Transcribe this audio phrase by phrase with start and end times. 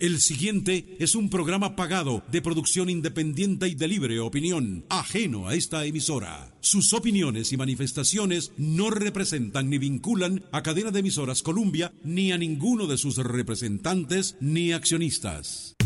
[0.00, 5.54] El siguiente es un programa pagado de producción independiente y de libre opinión, ajeno a
[5.54, 6.54] esta emisora.
[6.60, 12.38] Sus opiniones y manifestaciones no representan ni vinculan a cadena de emisoras Columbia ni a
[12.38, 15.77] ninguno de sus representantes ni accionistas.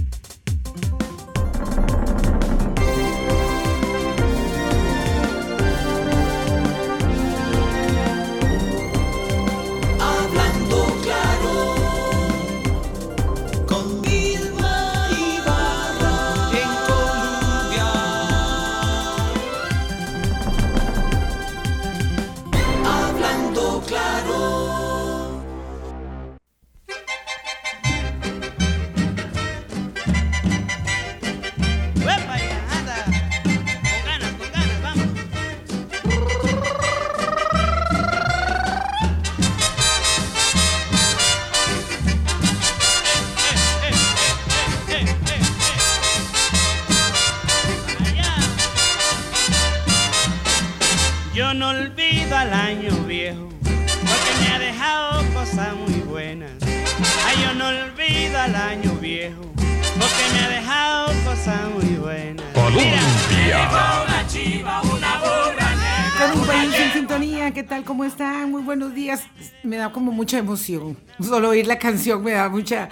[69.93, 70.97] Como mucha emoción.
[71.21, 72.89] Solo oír la canción me da mucha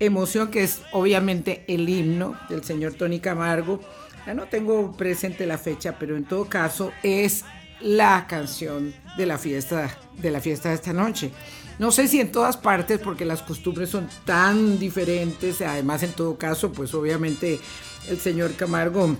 [0.00, 3.80] emoción, que es obviamente el himno del señor Tony Camargo.
[4.26, 7.44] Ya no tengo presente la fecha, pero en todo caso es
[7.80, 11.30] la canción de la fiesta de la fiesta de esta noche.
[11.78, 15.60] No sé si en todas partes, porque las costumbres son tan diferentes.
[15.60, 17.60] Además, en todo caso, pues obviamente
[18.08, 19.16] el señor Camargo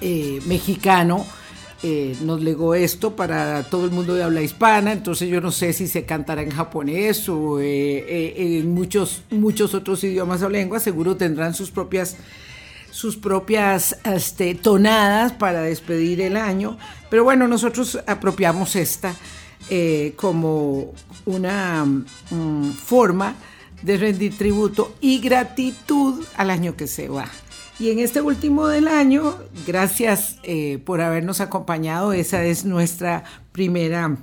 [0.00, 1.26] eh, mexicano
[1.82, 5.72] eh, nos legó esto para todo el mundo de habla hispana, entonces yo no sé
[5.72, 10.82] si se cantará en japonés o eh, eh, en muchos, muchos otros idiomas o lenguas,
[10.82, 12.16] seguro tendrán sus propias
[12.90, 16.76] sus propias este, tonadas para despedir el año,
[17.08, 19.14] pero bueno, nosotros apropiamos esta
[19.68, 20.92] eh, como
[21.26, 23.36] una mm, forma
[23.82, 27.26] de rendir tributo y gratitud al año que se va.
[27.80, 32.12] Y en este último del año, gracias eh, por habernos acompañado.
[32.12, 34.18] Esa es nuestra primera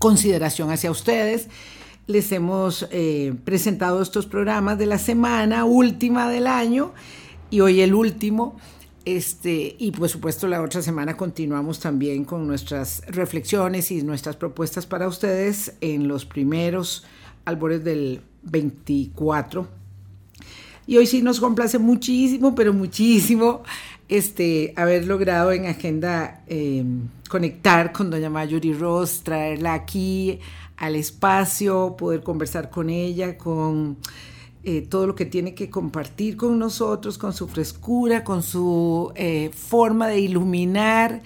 [0.00, 1.46] consideración hacia ustedes.
[2.08, 6.92] Les hemos eh, presentado estos programas de la semana última del año
[7.48, 8.56] y hoy el último.
[9.04, 14.86] Este, y por supuesto la otra semana continuamos también con nuestras reflexiones y nuestras propuestas
[14.86, 17.04] para ustedes en los primeros
[17.44, 19.79] albores del 24
[20.90, 23.62] y hoy sí nos complace muchísimo, pero muchísimo,
[24.08, 26.84] este, haber logrado en agenda eh,
[27.28, 30.40] conectar con doña Mayuri Ross, traerla aquí
[30.76, 33.98] al espacio, poder conversar con ella, con
[34.64, 39.52] eh, todo lo que tiene que compartir con nosotros, con su frescura, con su eh,
[39.54, 41.22] forma de iluminar,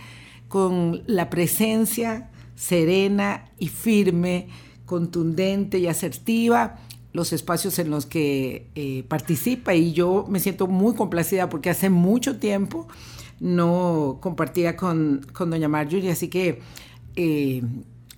[0.46, 4.48] con la presencia serena y firme,
[4.84, 6.83] contundente y asertiva
[7.14, 11.88] los espacios en los que eh, participa y yo me siento muy complacida porque hace
[11.88, 12.88] mucho tiempo
[13.40, 16.60] no compartía con, con doña Marjorie, así que
[17.14, 17.62] eh,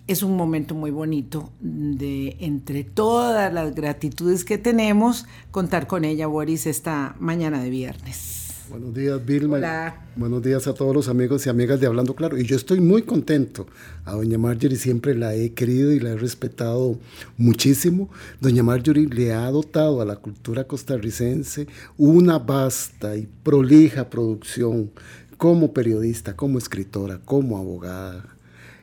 [0.06, 6.26] es un momento muy bonito de entre todas las gratitudes que tenemos contar con ella,
[6.26, 8.45] Boris, esta mañana de viernes.
[8.68, 9.58] Buenos días, Vilma.
[9.58, 10.06] Hola.
[10.16, 12.36] Buenos días a todos los amigos y amigas de Hablando Claro.
[12.36, 13.66] Y yo estoy muy contento.
[14.04, 16.98] A doña Marjorie siempre la he querido y la he respetado
[17.36, 18.10] muchísimo.
[18.40, 24.90] Doña Marjorie le ha dotado a la cultura costarricense una vasta y prolija producción
[25.36, 28.35] como periodista, como escritora, como abogada,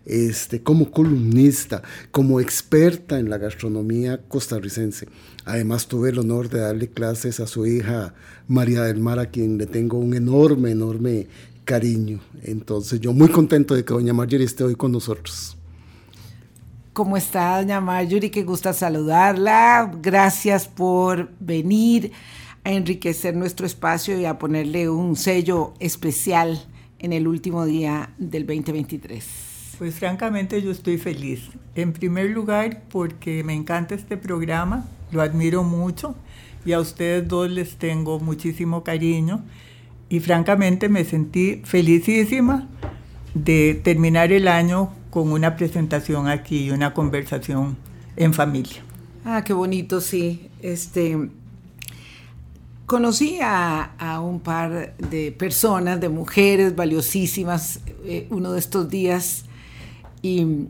[0.06, 1.82] este, como columnista,
[2.12, 5.08] como experta en la gastronomía costarricense.
[5.46, 8.14] Además tuve el honor de darle clases a su hija
[8.48, 11.28] María del Mar, a quien le tengo un enorme, enorme
[11.64, 12.20] cariño.
[12.44, 15.58] Entonces yo muy contento de que doña Marjorie esté hoy con nosotros.
[16.94, 18.30] ¿Cómo está, doña Marjorie?
[18.30, 19.92] Qué gusta saludarla.
[20.02, 22.12] Gracias por venir
[22.64, 26.64] a enriquecer nuestro espacio y a ponerle un sello especial
[27.00, 29.43] en el último día del 2023.
[29.78, 31.50] Pues francamente yo estoy feliz.
[31.76, 36.16] En primer lugar porque me encanta este programa, lo admiro mucho
[36.66, 39.44] y a ustedes dos les tengo muchísimo cariño
[40.10, 42.68] y francamente me sentí felicísima
[43.34, 47.76] de terminar el año con una presentación aquí y una conversación
[48.16, 48.84] en familia.
[49.26, 50.50] Ah, qué bonito, sí.
[50.62, 51.30] Este,
[52.86, 59.46] conocí a, un par de personas, de mujeres valiosísimas, eh, uno de estos días
[60.24, 60.70] y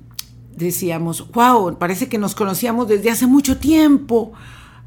[0.57, 4.33] decíamos, wow, parece que nos conocíamos desde hace mucho tiempo,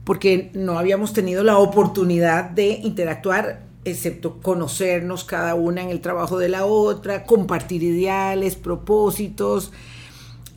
[0.05, 6.37] porque no habíamos tenido la oportunidad de interactuar, excepto conocernos cada una en el trabajo
[6.39, 9.73] de la otra, compartir ideales, propósitos.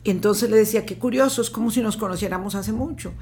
[0.04, 3.12] Entonces le decía, qué curioso, es como si nos conociéramos hace mucho.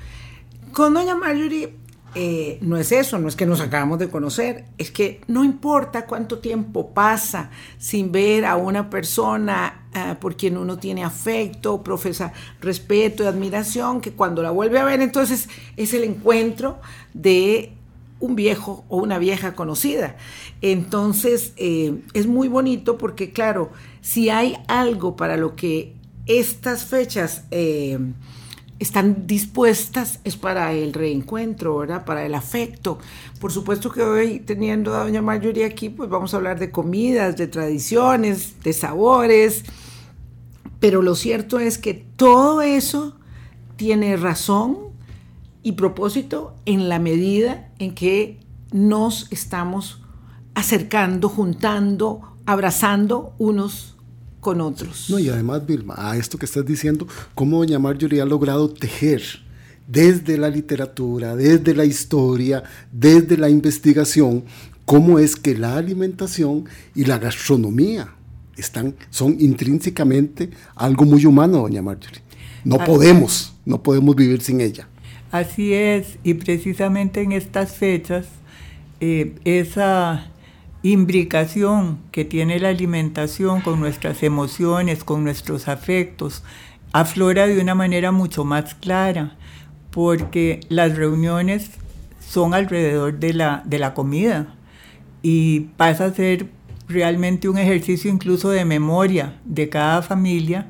[0.72, 1.74] Con doña Marjorie
[2.20, 6.04] eh, no es eso, no es que nos acabamos de conocer, es que no importa
[6.04, 12.32] cuánto tiempo pasa sin ver a una persona uh, por quien uno tiene afecto, profesa
[12.60, 16.80] respeto y admiración, que cuando la vuelve a ver entonces es el encuentro
[17.14, 17.70] de
[18.18, 20.16] un viejo o una vieja conocida.
[20.60, 23.70] Entonces eh, es muy bonito porque claro,
[24.00, 25.94] si hay algo para lo que
[26.26, 27.44] estas fechas...
[27.52, 27.96] Eh,
[28.78, 32.04] están dispuestas es para el reencuentro, ¿verdad?
[32.04, 32.98] Para el afecto.
[33.40, 37.36] Por supuesto que hoy, teniendo a doña Marjorie aquí, pues vamos a hablar de comidas,
[37.36, 39.64] de tradiciones, de sabores,
[40.80, 43.16] pero lo cierto es que todo eso
[43.76, 44.78] tiene razón
[45.62, 48.38] y propósito en la medida en que
[48.72, 50.02] nos estamos
[50.54, 53.97] acercando, juntando, abrazando unos
[54.40, 55.10] con otros.
[55.10, 59.22] No, y además, Vilma, a esto que estás diciendo, cómo doña Marjorie ha logrado tejer
[59.86, 62.62] desde la literatura, desde la historia,
[62.92, 64.44] desde la investigación,
[64.84, 68.14] cómo es que la alimentación y la gastronomía
[68.56, 72.22] están, son intrínsecamente algo muy humano, doña Marjorie.
[72.64, 74.88] No Así podemos, no podemos vivir sin ella.
[75.30, 78.26] Así es, y precisamente en estas fechas,
[79.00, 80.30] eh, esa
[80.82, 86.44] imbricación que tiene la alimentación con nuestras emociones, con nuestros afectos,
[86.92, 89.36] aflora de una manera mucho más clara,
[89.90, 91.70] porque las reuniones
[92.20, 94.54] son alrededor de la, de la comida
[95.22, 96.46] y pasa a ser
[96.88, 100.68] realmente un ejercicio incluso de memoria de cada familia,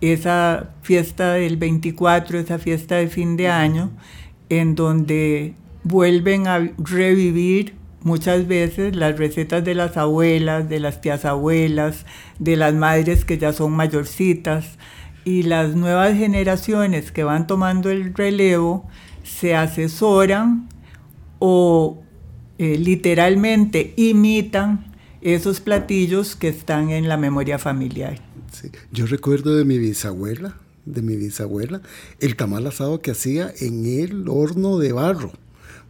[0.00, 3.90] esa fiesta del 24, esa fiesta de fin de año,
[4.48, 7.77] en donde vuelven a revivir
[8.08, 12.06] muchas veces las recetas de las abuelas, de las tías abuelas,
[12.38, 14.78] de las madres que ya son mayorcitas
[15.24, 18.88] y las nuevas generaciones que van tomando el relevo
[19.22, 20.70] se asesoran
[21.38, 22.02] o
[22.56, 24.86] eh, literalmente imitan
[25.20, 28.20] esos platillos que están en la memoria familiar.
[28.90, 30.56] Yo recuerdo de mi bisabuela,
[30.86, 31.82] de mi bisabuela,
[32.20, 35.32] el tamal asado que hacía en el horno de barro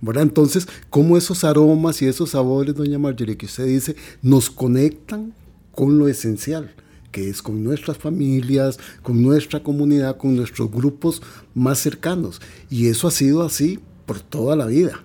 [0.03, 5.33] entonces, cómo esos aromas y esos sabores, doña Marjorie, que usted dice, nos conectan
[5.73, 6.75] con lo esencial,
[7.11, 11.23] que es con nuestras familias, con nuestra comunidad, con nuestros grupos
[11.55, 12.41] más cercanos.
[12.71, 15.03] Y eso ha sido así por toda la vida.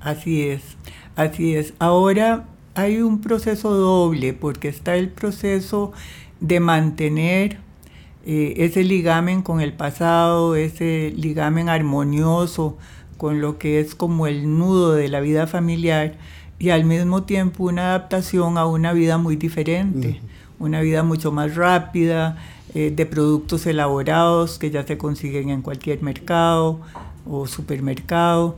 [0.00, 0.62] Así es,
[1.16, 1.74] así es.
[1.78, 5.92] Ahora hay un proceso doble, porque está el proceso
[6.40, 7.58] de mantener
[8.24, 12.76] eh, ese ligamen con el pasado, ese ligamen armonioso
[13.20, 16.14] con lo que es como el nudo de la vida familiar
[16.58, 20.22] y al mismo tiempo una adaptación a una vida muy diferente,
[20.58, 22.38] una vida mucho más rápida,
[22.74, 26.80] eh, de productos elaborados que ya se consiguen en cualquier mercado
[27.28, 28.56] o supermercado,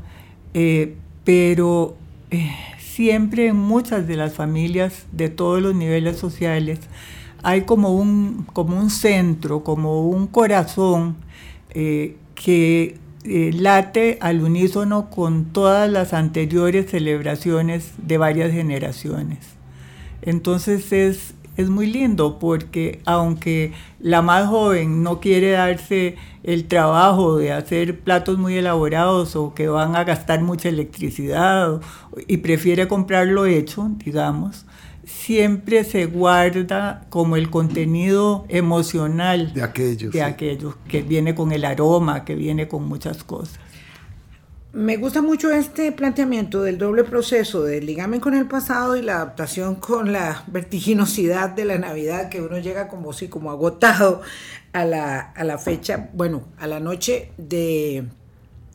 [0.55, 0.95] eh,
[1.25, 1.97] pero
[2.31, 6.79] eh, siempre en muchas de las familias de todos los niveles sociales
[7.43, 11.17] hay como un, como un centro, como un corazón
[11.75, 19.39] que eh, late al unísono con todas las anteriores celebraciones de varias generaciones.
[20.23, 27.37] Entonces es, es muy lindo porque aunque la más joven no quiere darse el trabajo
[27.37, 31.81] de hacer platos muy elaborados o que van a gastar mucha electricidad
[32.27, 34.67] y prefiere comprarlo hecho, digamos,
[35.05, 41.65] siempre se guarda como el contenido emocional de aquellos, de aquellos que viene con el
[41.65, 43.59] aroma, que viene con muchas cosas.
[44.73, 49.17] Me gusta mucho este planteamiento del doble proceso del ligamen con el pasado y la
[49.17, 54.23] adaptación con la vertiginosidad de la Navidad, que uno llega como si como agotado
[54.73, 58.05] a la, a la fecha, bueno, a la noche de,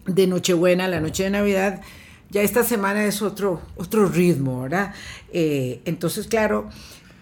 [0.06, 1.82] de Nochebuena, la noche de Navidad
[2.30, 4.94] ya esta semana es otro, otro ritmo, ¿verdad?
[5.32, 6.70] Eh, entonces, claro,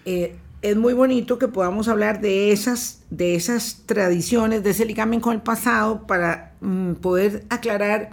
[0.06, 5.20] eh, es muy bonito que podamos hablar de esas, de esas tradiciones, de ese ligamen
[5.20, 8.12] con el pasado, para mm, poder aclarar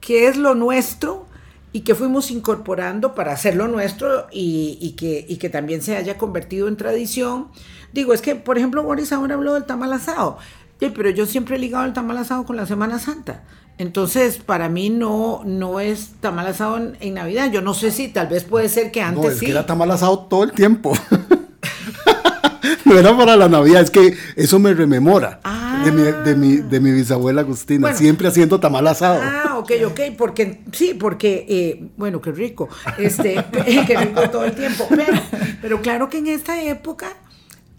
[0.00, 1.26] qué es lo nuestro
[1.72, 6.68] y qué fuimos incorporando para hacerlo nuestro y, que, y que también se haya convertido
[6.68, 7.48] en tradición.
[7.92, 10.38] Digo, es que, por ejemplo, Boris ahora habló del tamal asado,
[10.78, 13.44] pero yo siempre he ligado el tamal asado con la Semana Santa.
[13.80, 17.50] Entonces, para mí no, no es tamal asado en, Navidad.
[17.50, 19.46] Yo no sé si tal vez puede ser que antes no, es sí.
[19.46, 20.92] Que era tamal asado todo el tiempo.
[22.84, 25.40] no era para la Navidad, es que eso me rememora.
[25.44, 27.96] Ah, de, mi, de, mi, de mi bisabuela Agustina, Bueno.
[27.96, 29.18] siempre haciendo tamal asado.
[29.22, 32.68] Ah, ok, ok, porque sí, porque, eh, bueno, qué rico,
[32.98, 33.42] este,
[33.86, 35.22] qué rico todo el tiempo, pero,
[35.62, 37.14] pero claro que en esta época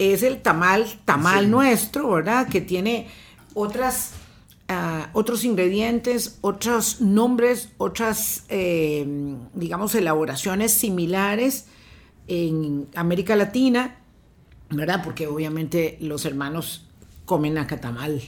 [0.00, 2.48] es el tamal, tamal nuestro, ¿verdad?
[2.48, 3.06] Que tiene
[3.54, 4.14] otras,
[5.12, 9.06] otros ingredientes, otros nombres, otras, eh,
[9.54, 11.66] digamos, elaboraciones similares
[12.28, 13.96] en América Latina,
[14.70, 15.02] ¿verdad?
[15.04, 16.86] Porque obviamente los hermanos
[17.24, 18.22] comen nacatamal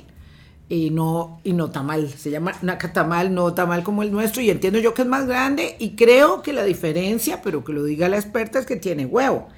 [0.69, 2.09] y no, y no tamal.
[2.09, 4.43] Se llama nacatamal, no tamal como el nuestro.
[4.43, 7.85] Y entiendo yo que es más grande y creo que la diferencia, pero que lo
[7.85, 9.49] diga la experta, es que tiene huevo.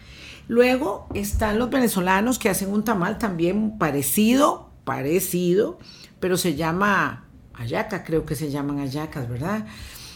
[0.49, 5.79] Luego están los venezolanos que hacen un tamal también parecido, parecido,
[6.21, 9.67] pero se llama ayaca, creo que se llaman ayacas, ¿verdad?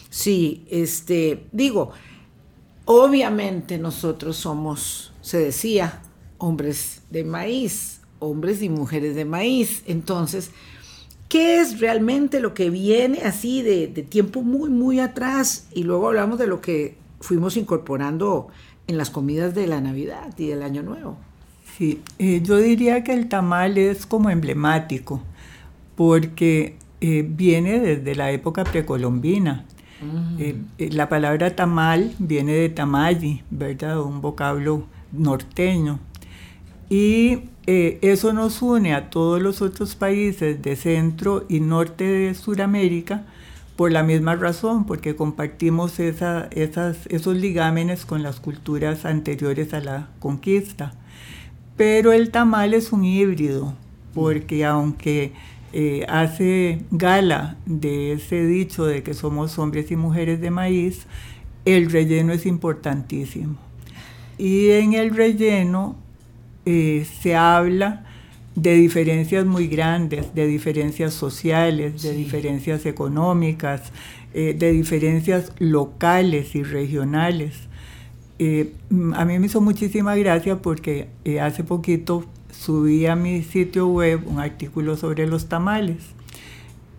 [0.09, 1.91] Sí, este, digo,
[2.85, 6.01] Obviamente nosotros somos, se decía,
[6.39, 9.83] hombres de maíz, hombres y mujeres de maíz.
[9.85, 10.51] Entonces,
[11.29, 15.67] ¿qué es realmente lo que viene así de, de tiempo muy, muy atrás?
[15.73, 18.47] Y luego hablamos de lo que fuimos incorporando
[18.87, 21.17] en las comidas de la Navidad y del Año Nuevo.
[21.81, 25.19] Sí, eh, yo diría que el tamal es como emblemático,
[25.95, 29.65] porque eh, viene desde la época precolombina.
[30.37, 33.99] Eh, eh, la palabra tamal viene de tamalli, ¿verdad?
[33.99, 35.97] Un vocablo norteño.
[36.87, 43.23] Y eso nos une a todos los otros países de centro y norte de Sudamérica
[43.75, 49.79] por la misma razón, porque compartimos esa- esas, esos ligámenes con las culturas anteriores a
[49.79, 50.93] la conquista.
[51.77, 53.73] Pero el tamal es un híbrido,
[54.13, 55.33] porque aunque
[55.73, 61.05] eh, hace gala de ese dicho de que somos hombres y mujeres de maíz,
[61.65, 63.55] el relleno es importantísimo.
[64.37, 65.95] Y en el relleno
[66.65, 68.05] eh, se habla
[68.55, 73.91] de diferencias muy grandes, de diferencias sociales, de diferencias económicas,
[74.33, 77.53] eh, de diferencias locales y regionales.
[78.43, 83.43] Eh, mm, a mí me hizo muchísima gracia porque eh, hace poquito subí a mi
[83.43, 85.97] sitio web un artículo sobre los tamales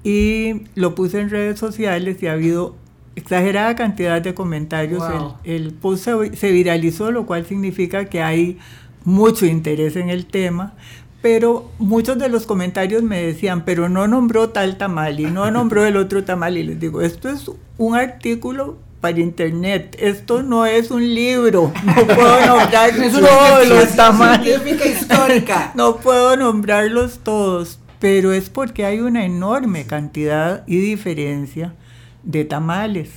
[0.05, 2.77] y lo puse en redes sociales y ha habido
[3.17, 5.01] exagerada cantidad de comentarios.
[5.01, 5.35] Wow.
[5.43, 8.59] El, el post se, se viralizó, lo cual significa que hay
[9.05, 10.75] mucho interés en el tema.
[11.23, 15.85] Pero muchos de los comentarios me decían, pero no nombró tal tamal y no nombró
[15.85, 16.57] el otro tamal.
[16.57, 21.73] Y les digo, esto es un artículo para internet, esto no es un libro.
[21.85, 24.47] No puedo nombrar todos los tamales.
[24.47, 25.73] científica histórica.
[25.75, 31.75] No puedo nombrarlos todos, pero es porque hay una enorme cantidad y diferencia
[32.23, 33.11] de tamales.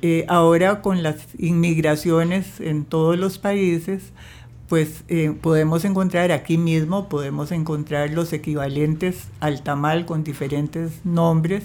[0.00, 4.14] Eh, ahora con las inmigraciones en todos los países,
[4.70, 11.64] pues eh, podemos encontrar aquí mismo, podemos encontrar los equivalentes al tamal con diferentes nombres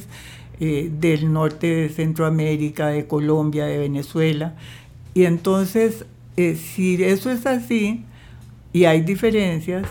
[0.59, 4.55] eh, del norte de Centroamérica, de Colombia, de Venezuela.
[5.13, 6.05] Y entonces,
[6.37, 8.03] eh, si eso es así
[8.73, 9.87] y hay diferencias,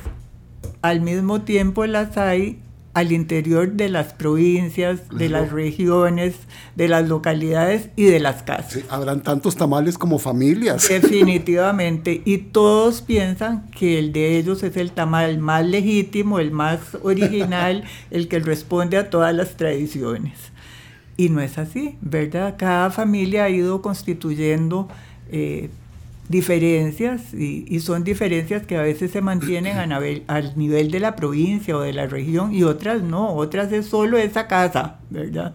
[0.83, 2.61] al mismo tiempo las hay
[2.95, 6.37] al interior de las provincias, de las regiones,
[6.77, 8.73] de las localidades y de las casas.
[8.73, 10.89] Sí, habrán tantos tamales como familias.
[10.89, 12.23] Definitivamente.
[12.25, 17.83] Y todos piensan que el de ellos es el tamal más legítimo, el más original,
[18.13, 20.54] el que responde a todas las tradiciones.
[21.17, 22.57] Y no es así, ¿verdad?
[22.59, 24.89] Cada familia ha ido constituyendo
[25.31, 25.71] eh,
[26.29, 31.81] diferencias y, son diferencias que a veces se mantienen al nivel de la provincia o
[31.81, 35.55] de la región y otras no, otras es solo esa casa, ¿verdad?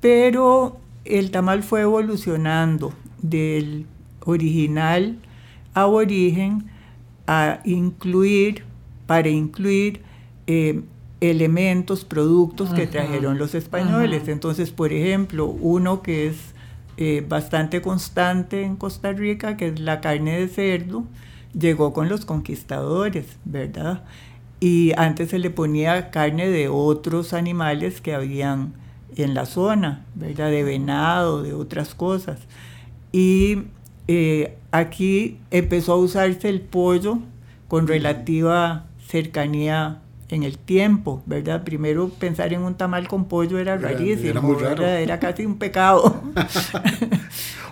[0.00, 3.86] Pero el tamal fue evolucionando del
[4.24, 5.18] original
[5.74, 6.66] aborigen
[7.26, 8.64] a incluir,
[9.06, 10.02] para incluir
[10.46, 10.82] eh,
[11.20, 14.28] elementos, productos que trajeron los españoles.
[14.28, 16.36] Entonces, por ejemplo, uno que es
[16.96, 21.04] eh, bastante constante en Costa Rica, que es la carne de cerdo,
[21.58, 24.04] llegó con los conquistadores, ¿verdad?
[24.60, 28.74] Y antes se le ponía carne de otros animales que habían
[29.16, 30.50] en la zona, ¿verdad?
[30.50, 32.40] De venado, de otras cosas.
[33.12, 33.64] Y
[34.08, 37.18] eh, aquí empezó a usarse el pollo
[37.68, 40.00] con relativa cercanía
[40.32, 41.62] en el tiempo, ¿verdad?
[41.64, 44.82] Primero pensar en un tamal con pollo era Era- rarísimo, era muy raro.
[44.82, 45.00] ¿verdad?
[45.00, 46.22] Era casi un pecado.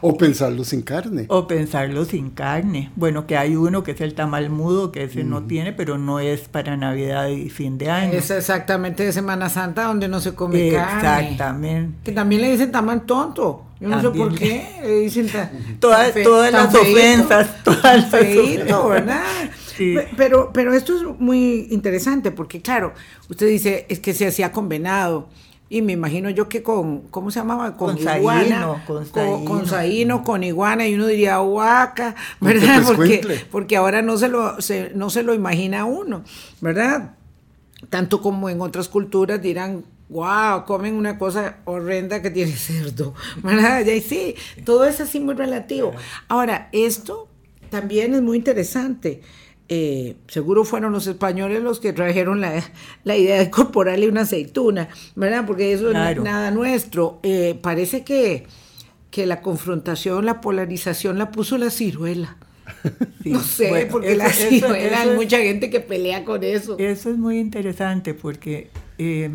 [0.01, 1.25] O pensarlo sin carne.
[1.29, 2.93] o pensarlo sin carne.
[2.95, 6.21] Bueno, que hay uno que es el tamal mudo, que ese no tiene, pero no
[6.21, 8.13] es para Navidad y fin de año.
[8.13, 11.31] Es exactamente de Semana Santa donde no se come carne.
[11.33, 11.95] Exactamente.
[12.05, 13.65] Que también le dicen tamal tonto.
[13.81, 14.69] Yo no sé por qué.
[14.83, 15.51] Le dicen ta-
[15.81, 18.89] Todas- tan fe- todas tan las feíto, ofensas, todas tan las ofensas.
[18.89, 19.23] ¿verdad?
[19.79, 19.95] Sí.
[20.17, 22.93] Pero, pero esto es muy interesante porque, claro,
[23.31, 25.29] usted dice es que se hacía con venado.
[25.71, 27.77] Y me imagino yo que con, ¿cómo se llamaba?
[27.77, 28.49] Con, Con iguana.
[28.49, 29.67] saíno, con con, con saíno.
[29.67, 30.87] saíno, con iguana.
[30.89, 32.83] Y uno diría huaca, ¿verdad?
[32.87, 36.25] Porque, porque ahora no se, lo, se- no se lo imagina uno,
[36.63, 37.17] ¿verdad?
[37.91, 43.85] Tanto como en otras culturas dirán, wow, comen una cosa horrenda que tiene cerdo, ¿verdad?
[43.85, 45.93] Y ahí sí, todo es así muy relativo.
[46.29, 47.29] Ahora, esto
[47.71, 49.21] también es muy interesante.
[49.71, 52.63] Eh, seguro fueron los españoles los que trajeron la,
[53.05, 55.45] la idea de incorporarle una aceituna, ¿verdad?
[55.47, 56.23] Porque eso Claro.
[56.23, 57.21] no es nada nuestro.
[57.23, 58.47] Eh, parece que,
[59.11, 62.37] que la confrontación, la polarización la puso la ciruela.
[63.23, 63.31] Sí.
[63.31, 66.79] No sé, Bueno, porque eso- la ciruela, eso hay mucha gente que pelea con eso.
[66.79, 69.31] Eso es muy interesante porque eh,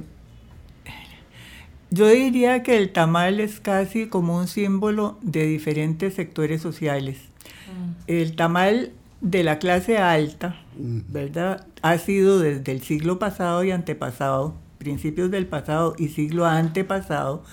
[1.91, 7.17] yo diría que el tamal es casi como un símbolo de diferentes sectores sociales.
[8.07, 8.91] El tamal
[9.23, 11.65] de la clase alta, ¿verdad?
[11.81, 17.43] Ha sido desde el siglo pasado y antepasado, principios del pasado y siglo antepasado,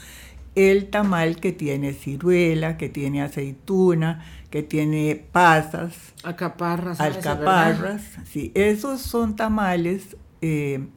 [0.56, 6.98] el tamal que tiene ciruela, que tiene aceituna, que tiene pasas, Alcaparras.
[6.98, 7.16] ¿sabes?
[7.18, 10.88] alcaparras, sí, esos son tamales eh,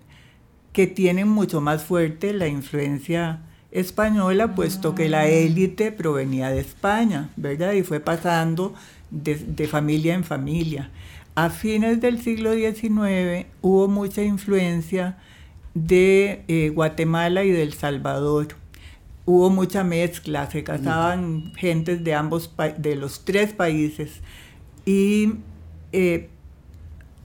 [0.73, 7.29] que tienen mucho más fuerte la influencia española, puesto que la élite provenía de España,
[7.35, 7.73] ¿verdad?
[7.73, 8.73] Y fue pasando
[9.13, 10.89] de, de familia en familia.
[11.35, 15.17] A fines del siglo XIX hubo mucha influencia
[15.73, 18.49] de eh, Guatemala y del Salvador.
[19.25, 24.19] Hubo mucha mezcla, se casaban gentes de ambos de los tres países
[24.85, 25.35] y
[25.93, 26.29] eh,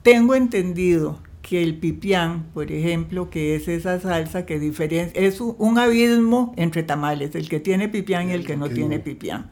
[0.01, 5.55] tengo entendido que el pipián, por ejemplo, que es esa salsa que diferencia, es un,
[5.57, 9.03] un abismo entre tamales, el que tiene pipián y el que no que tiene no.
[9.03, 9.49] pipián.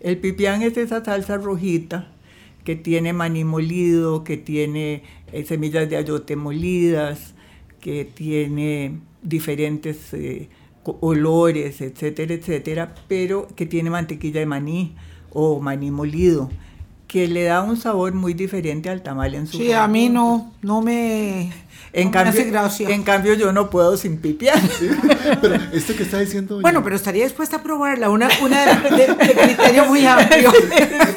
[0.00, 2.08] El pipián es esa salsa rojita
[2.64, 7.34] que tiene maní molido, que tiene eh, semillas de ayote molidas,
[7.80, 10.48] que tiene diferentes eh,
[10.82, 14.96] olores, etcétera, etcétera, pero que tiene mantequilla de maní
[15.30, 16.50] o maní molido,
[17.06, 20.52] que le da un sabor muy diferente al tamal en su Sí, a mí no,
[20.62, 21.52] no me,
[21.98, 22.32] En cambio,
[22.92, 24.60] en cambio yo no puedo sin pipián.
[25.40, 26.60] Pero esto que está diciendo.
[26.60, 30.52] Bueno, pero estaría dispuesta a probarla, una, una de, de- de criterio muy amplio,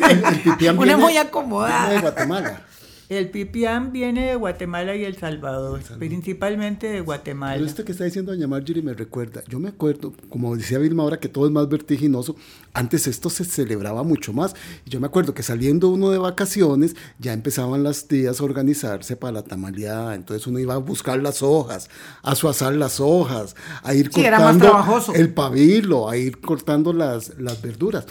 [0.10, 2.00] el, el pipián una viene- muy viene de acomodada.
[2.02, 2.62] Guatemala.
[3.10, 7.56] El pipián viene de Guatemala y El Salvador, principalmente de Guatemala.
[7.56, 9.42] Pero esto que está diciendo doña Marjorie me recuerda.
[9.48, 12.36] Yo me acuerdo, como decía Vilma ahora, que todo es más vertiginoso.
[12.72, 14.54] Antes esto se celebraba mucho más.
[14.86, 19.16] Y yo me acuerdo que saliendo uno de vacaciones, ya empezaban las tías a organizarse
[19.16, 20.14] para la tamaleada.
[20.14, 21.90] Entonces uno iba a buscar las hojas,
[22.22, 27.60] a suazar las hojas, a ir Sí, cortando el pabilo, a ir cortando las, las
[27.60, 28.06] verduras.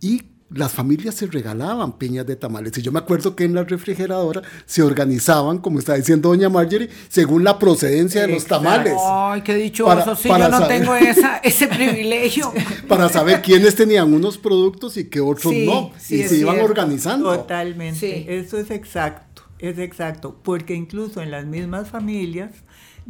[0.00, 2.76] Y las familias se regalaban piñas de tamales.
[2.76, 6.90] Y yo me acuerdo que en la refrigeradora se organizaban, como está diciendo doña Marjorie,
[7.08, 8.94] según la procedencia de los tamales.
[9.08, 10.78] Ay, qué dichoso, Para- sí, para yo no saber.
[10.80, 12.52] tengo esa, ese privilegio.
[12.88, 15.92] Para saber quiénes tenían unos productos y qué otros Sí, no.
[15.98, 17.32] sí, y se iban organizando.
[17.36, 18.24] Totalmente, Sí.
[18.28, 22.50] eso es exacto, es exacto, porque incluso en las mismas familias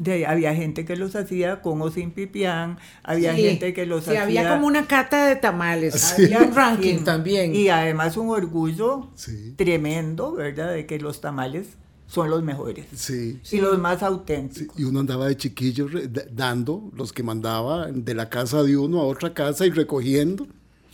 [0.00, 4.04] de, había gente que los hacía con o sin pipián, había Sí, gente que los
[4.04, 4.22] sí, hacía...
[4.22, 6.24] había como una cata de tamales, Sí.
[6.24, 7.04] había un ranking Sí.
[7.04, 7.54] también.
[7.54, 9.52] Y además un orgullo Sí.
[9.56, 10.72] tremendo, ¿verdad?
[10.72, 11.66] De que los tamales
[12.06, 13.40] son los mejores Sí.
[13.52, 14.80] y los más Sí, auténticos.
[14.80, 15.86] Y uno andaba de chiquillo
[16.32, 20.46] dando los que mandaba de la casa de uno a otra casa y recogiendo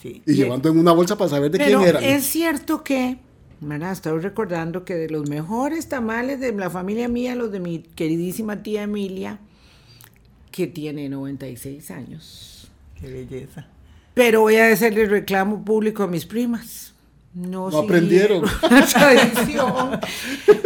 [0.03, 0.21] Sí.
[0.27, 2.03] y llevando en una bolsa para saber de Pero quién eran.
[2.05, 3.19] es cierto que,
[3.61, 3.92] ¿verdad?
[3.92, 8.62] Estoy recordando que de los mejores tamales de la familia mía, los de mi queridísima
[8.62, 9.38] tía Emilia,
[10.51, 12.71] que tiene 96 años.
[13.01, 13.66] Qué belleza.
[14.14, 16.95] Pero voy a hacerle reclamo público a mis primas.
[17.35, 18.47] No, No aprendieron.
[18.49, 20.01] siguieron La tradición.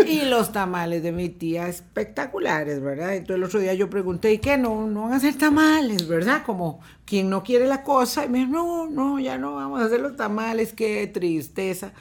[0.07, 3.14] y los tamales de mi tía espectaculares, ¿verdad?
[3.14, 4.57] Entonces el otro día yo pregunté, ¿y qué?
[4.57, 6.44] No, no van a hacer tamales, ¿verdad?
[6.46, 8.24] Como quien no quiere la cosa.
[8.24, 11.92] Y me dijo, no, no, ya no vamos a hacer los tamales, qué tristeza.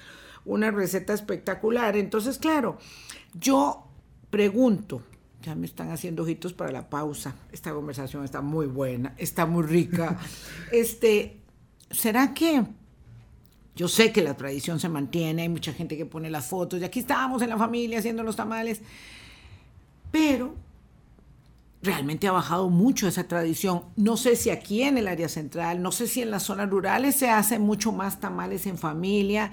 [0.46, 1.96] Una receta espectacular.
[1.98, 2.78] Entonces, claro,
[3.34, 3.88] yo
[4.30, 5.04] pregunto,
[5.42, 7.36] ya me están haciendo ojitos para la pausa.
[7.52, 10.18] Esta conversación está muy buena, está muy rica.
[10.72, 11.42] Este,
[11.90, 12.64] ¿será que
[13.76, 16.84] yo sé que la tradición se mantiene, hay mucha gente que pone las fotos, y
[16.84, 18.82] aquí estábamos en la familia haciendo los tamales,
[20.12, 20.54] pero
[21.82, 23.84] realmente ha bajado mucho esa tradición.
[23.96, 27.16] No sé si aquí en el área central, no sé si en las zonas rurales
[27.16, 29.52] se hacen mucho más tamales en familia,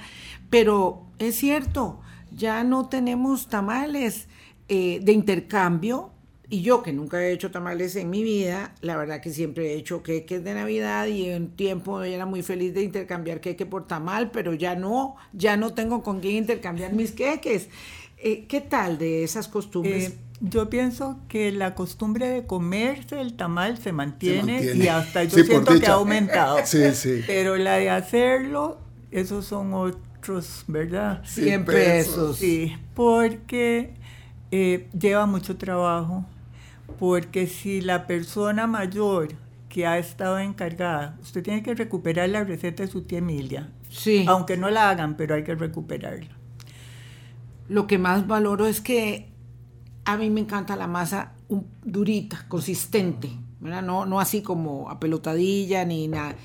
[0.51, 2.01] pero es cierto,
[2.33, 4.29] ya no tenemos tamales
[4.69, 6.13] eh, de intercambio.
[6.49, 9.75] Y yo que nunca he hecho tamales en mi vida, la verdad que siempre he
[9.75, 14.31] hecho queques de Navidad y en tiempo era muy feliz de intercambiar queque por tamal,
[14.31, 17.69] pero ya no, ya no tengo con quién intercambiar mis queques.
[18.19, 20.09] Eh, ¿Qué tal de esas costumbres?
[20.11, 24.85] Eh, yo pienso que la costumbre de comerse el tamal se mantiene, mantiene.
[24.85, 26.59] y hasta yo Sí, siento que ha aumentado.
[26.65, 27.23] Sí, sí.
[27.27, 28.79] Pero la de hacerlo,
[29.11, 31.23] esos son otros, ¿verdad?
[31.25, 32.37] 100 pesos.
[32.39, 33.95] Sí, porque
[34.51, 36.27] eh, lleva mucho trabajo,
[36.99, 39.29] porque si la persona mayor
[39.71, 44.25] que ha estado encargada, usted tiene que recuperar la receta de su tía Emilia, Sí.
[44.29, 46.29] aunque no la hagan, pero hay que recuperarla.
[47.69, 49.29] Lo que más valoro es que
[50.05, 51.33] a mí me encanta la masa
[51.83, 53.31] durita, consistente.
[53.61, 56.37] No, no así como apelotadilla ni nada.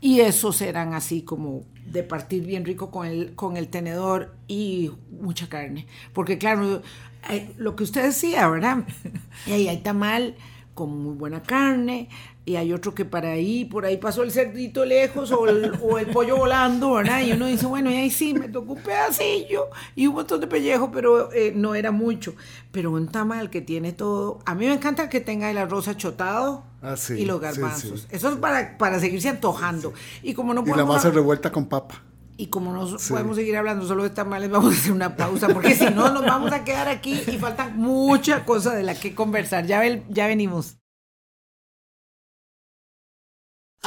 [0.00, 4.90] Y esos eran así como de partir bien rico con el, con el tenedor y
[5.10, 5.86] mucha carne.
[6.12, 6.82] Porque claro,
[7.30, 8.84] eh, lo que usted decía, ¿verdad?
[9.46, 10.36] Y ahí hay tamal
[10.74, 12.08] con muy buena carne
[12.48, 15.98] y hay otro que para ahí, por ahí pasó el cerdito lejos o el, o
[15.98, 17.20] el pollo volando, ¿verdad?
[17.20, 20.46] Y uno dice, bueno, y ahí sí, me tocó un pedacillo y un montón de
[20.46, 22.34] pellejo, pero eh, no era mucho.
[22.72, 26.64] Pero un tamal que tiene todo, a mí me encanta que tenga el arroz achotado
[26.80, 28.00] Ah, sí, y los garbanzos.
[28.02, 28.06] sí.
[28.10, 29.92] Eso es para, para seguirse antojando.
[30.22, 32.02] Y como no Y la podemos- masa revuelta con papa.
[32.38, 33.10] y como no Sí.
[33.12, 36.24] podemos seguir hablando solo de tamales, vamos a hacer una pausa, porque si no nos
[36.24, 39.66] vamos a quedar aquí y falta mucha cosa de la que conversar.
[39.66, 40.77] Ya, ven- ya venimos.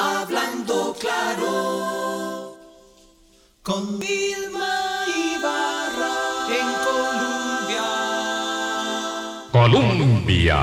[0.04, 2.58] Hablando claro
[3.62, 6.14] con Vilma Ibarra
[6.50, 7.86] en Colombia.
[9.52, 10.58] Colombia.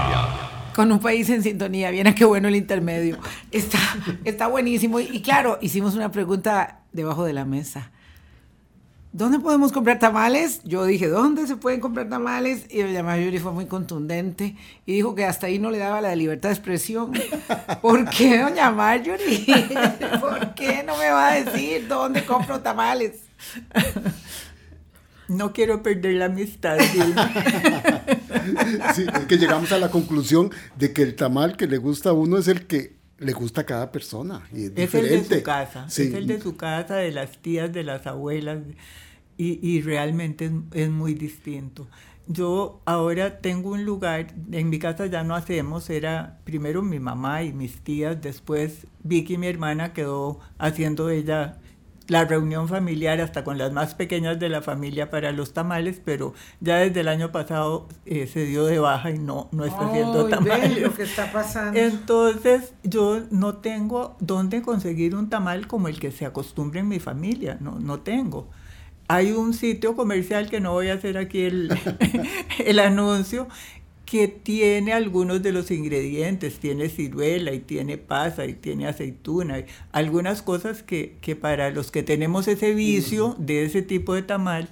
[0.75, 3.19] Con un país en sintonía, viene qué bueno el intermedio.
[3.53, 3.79] Está,
[4.25, 4.99] está buenísimo.
[4.99, 7.93] Y, y claro, hicimos una pregunta debajo de la mesa.
[9.13, 10.61] ¿Dónde podemos comprar tamales?
[10.65, 12.67] Yo dije, ¿dónde se pueden comprar tamales?
[12.69, 16.15] Y doña Mayuri fue muy contundente y dijo que hasta ahí no le daba la
[16.15, 17.13] libertad de expresión.
[17.83, 19.47] ¿Por qué, doña Marjorie?
[20.21, 23.21] ¿Por qué no me va a decir dónde compro tamales?
[25.29, 26.79] No quiero perder la amistad.
[28.95, 32.13] Sí, es que llegamos a la conclusión de que el tamal que le gusta a
[32.15, 34.43] uno es el que le gusta a cada persona.
[34.53, 36.03] Y es, Es el de su casa, Sí.
[36.03, 38.59] es el de su casa, de las tías, de las abuelas,
[39.37, 41.87] y, y realmente es, es muy distinto.
[42.27, 47.43] Yo ahora tengo un lugar, en mi casa ya no hacemos, era primero mi mamá
[47.43, 51.59] y mis tías, después Vicky, mi hermana, quedó haciendo ella
[52.09, 56.35] la reunión familiar hasta con las más pequeñas de la familia para los tamales, pero
[56.61, 60.27] ya desde el año pasado eh, se dio de baja y no, no está haciendo
[60.27, 60.81] tamales.
[60.81, 61.79] lo que está pasando.
[61.79, 66.99] Entonces yo no tengo dónde conseguir un tamal como el que se acostumbra en mi
[66.99, 68.49] familia, no, no tengo.
[69.11, 71.79] Hay un sitio comercial que no voy a hacer aquí el,
[72.65, 73.49] el anuncio
[74.11, 79.67] que tiene algunos de los ingredientes, tiene ciruela y tiene pasa y tiene aceituna, y
[79.93, 84.71] algunas cosas que, que para los que tenemos ese vicio de ese tipo de tamal,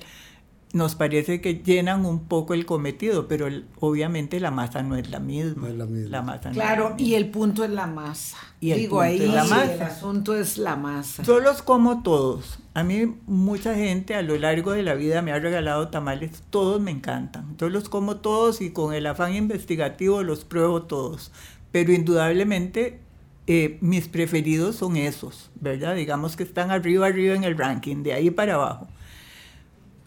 [0.76, 5.10] nos parece que llenan un poco el cometido, pero el- obviamente la masa no es
[5.10, 5.62] la misma.
[5.62, 6.22] No es la misma.
[6.22, 8.36] masa no es Claro, la y el punto es la masa.
[8.60, 9.74] Y el Digo, punto ahí es la masa.
[9.74, 11.22] el asunto es la masa.
[11.22, 12.58] Yo los como todos.
[12.74, 16.80] A mí mucha gente a lo largo de la vida me ha regalado tamales, todos
[16.80, 17.56] me encantan.
[17.56, 21.32] Yo los como todos y con el afán investigativo los pruebo todos.
[21.72, 23.00] Pero indudablemente
[23.46, 25.94] eh, mis preferidos son esos, ¿verdad?
[25.94, 28.88] Digamos que están arriba, arriba en el ranking, de ahí para abajo.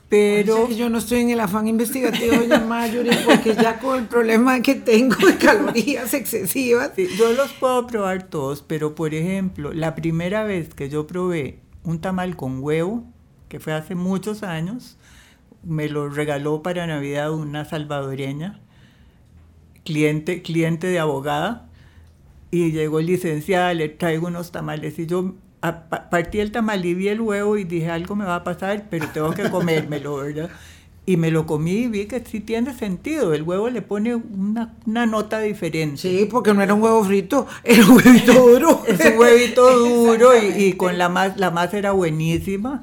[0.09, 0.55] Pero...
[0.55, 3.99] O sea que yo no estoy en el afán investigativo, doña Mayuri, porque ya con
[3.99, 6.91] el problema que tengo de calorías excesivas.
[6.95, 11.59] Sí, yo los puedo probar todos, pero por ejemplo, la primera vez que yo probé
[11.83, 13.03] un tamal con huevo,
[13.47, 14.97] que fue hace muchos años,
[15.63, 18.59] me lo regaló para Navidad una salvadoreña,
[19.83, 21.69] cliente, cliente de abogada,
[22.51, 26.93] y llegó licenciada, le traigo unos tamales, y yo a- pa- partí el tamal y
[26.93, 30.49] vi el huevo y dije, algo me va a pasar, pero tengo que comérmelo, ¿verdad?
[31.05, 34.75] Y me lo comí y vi que sí tiene sentido, el huevo le pone una,
[34.85, 35.97] una nota diferente.
[35.97, 38.83] Sí, porque no era un huevo frito, era un huevito duro.
[38.87, 42.81] Es un huevito duro y, y con la masa, la masa era buenísima.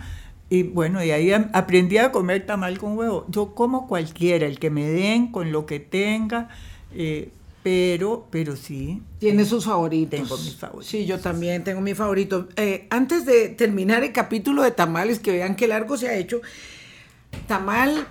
[0.51, 3.27] Y bueno, y ahí aprendí a comer tamal con huevo.
[3.29, 6.49] Yo como cualquiera, el que me den, con lo que tenga,
[6.95, 7.31] eh,
[7.67, 9.03] pero, pero sí.
[9.19, 10.21] Tiene sus favoritos.
[10.21, 10.87] Tengo mis favoritos.
[10.87, 12.47] Sí, yo también tengo mi favorito.
[12.55, 16.43] Eh, antes de terminar el capítulo de tamales, que vean qué largo se ha hecho,
[17.49, 18.07] tamal,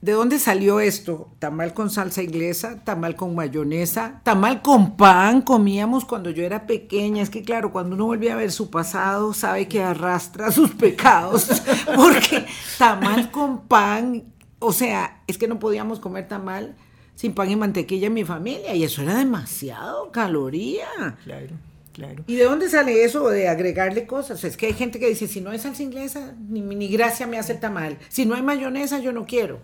[0.00, 1.30] ¿de dónde salió esto?
[1.38, 7.22] Tamal con salsa inglesa, tamal con mayonesa, tamal con pan, comíamos cuando yo era pequeña.
[7.22, 11.62] Es que claro, cuando uno volvía a ver su pasado, sabe que arrastra sus pecados,
[11.94, 12.44] porque
[12.78, 14.24] tamal con pan,
[14.58, 16.74] o sea, es que no podíamos comer tamal
[17.16, 20.86] sin pan y mantequilla en mi familia, y eso era demasiado caloría.
[21.24, 21.56] Claro,
[21.92, 22.22] claro.
[22.28, 24.44] ¿Y de dónde sale eso de agregarle cosas?
[24.44, 27.38] Es que hay gente que dice, si no hay salsa inglesa, ni, ni gracia me
[27.38, 27.98] hace el tamal.
[28.08, 29.58] Si no hay mayonesa, yo no quiero.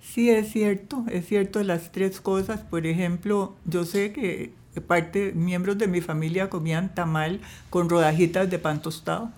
[0.00, 2.60] Sí, es cierto, es cierto las tres cosas.
[2.60, 4.52] Por ejemplo, yo sé que
[4.86, 7.40] parte, miembros de mi familia comían tamal
[7.70, 9.32] con rodajitas de pan tostado,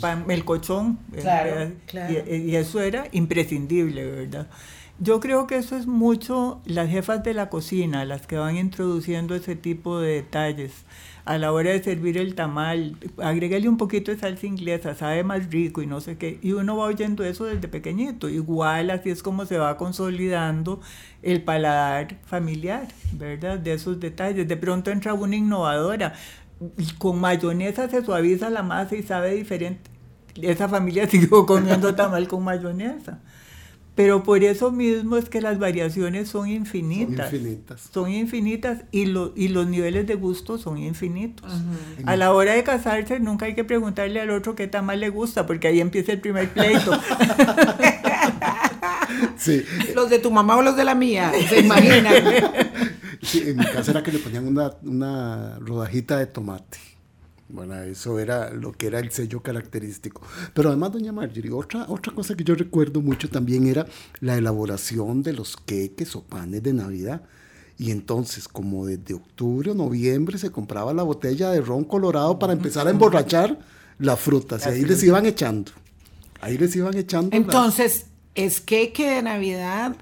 [0.00, 2.14] pan, melcochón, Claro, claro.
[2.30, 4.48] Y, y eso era imprescindible, ¿verdad?
[4.98, 9.34] Yo creo que eso es mucho las jefas de la cocina, las que van introduciendo
[9.34, 10.84] ese tipo de detalles.
[11.24, 15.50] A la hora de servir el tamal, agrégale un poquito de salsa inglesa, sabe más
[15.50, 16.38] rico y no sé qué.
[16.42, 18.28] Y uno va oyendo eso desde pequeñito.
[18.28, 20.80] Igual así es como se va consolidando
[21.22, 23.58] el paladar familiar, ¿verdad?
[23.58, 24.46] De esos detalles.
[24.46, 26.14] De pronto entra una innovadora.
[26.98, 29.90] Con mayonesa se suaviza la masa y sabe diferente.
[30.40, 33.20] Esa familia siguió comiendo tamal con mayonesa.
[33.94, 37.28] Pero por eso mismo es que las variaciones son infinitas.
[37.28, 37.80] Son infinitas.
[37.92, 41.52] Son infinitas y, lo- y los niveles de gusto son infinitos.
[42.06, 45.46] A la hora de casarse nunca hay que preguntarle al otro qué tamal le gusta,
[45.46, 46.90] porque ahí empieza el primer pleito.
[49.36, 49.62] Sí,
[49.94, 52.14] Los de tu mamá o los de la mía, se imaginan.
[53.22, 56.78] sí, en mi casa era que le ponían una, una rodajita de tomate.
[57.52, 60.22] Bueno, eso era lo que era el sello característico.
[60.54, 63.86] Pero además, doña Marjorie, otra, otra cosa que yo recuerdo mucho también era
[64.20, 67.22] la elaboración de los queques o panes de Navidad.
[67.78, 72.54] Y entonces, como desde octubre o noviembre se compraba la botella de ron colorado para
[72.54, 73.58] empezar a emborrachar
[73.98, 74.64] las frutas.
[74.64, 75.72] Y ahí les iban echando.
[76.40, 77.30] Ahí les iban echando.
[77.36, 79.94] las- Entonces, es queque de Navidad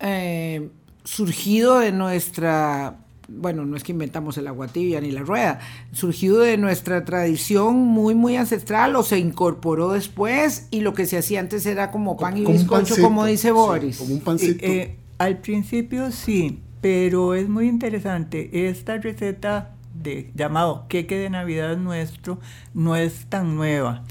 [0.00, 0.68] eh,
[1.04, 5.58] surgido de nuestra, bueno, no es que inventamos el agua tibia ni la rueda,
[5.92, 11.18] surgido de nuestra tradición muy, muy ancestral o se incorporó después y lo que se
[11.18, 13.98] hacía antes era como pan y como bizcocho, pancito, como dice sí, Boris.
[13.98, 14.64] como un pancito.
[14.64, 18.68] Eh, al principio sí, pero es muy interesante.
[18.68, 22.38] Esta receta de llamado queque de Navidad nuestro
[22.74, 24.04] no es tan nueva.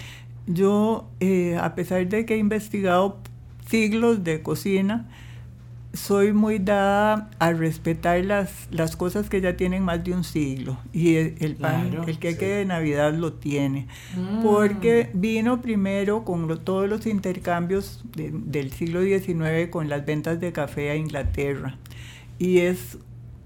[0.47, 3.19] Yo, eh, a pesar de que he investigado
[3.67, 5.08] siglos de cocina,
[5.95, 10.77] soy muy dada a respetar las, las cosas que ya tienen más de un siglo.
[10.93, 13.88] Y el, el pan, Claro, el queque de Navidad lo tiene.
[14.43, 20.39] Porque vino primero con lo- todos los intercambios de- del siglo XIX con las ventas
[20.39, 21.77] de café a Inglaterra.
[22.39, 22.97] Y es,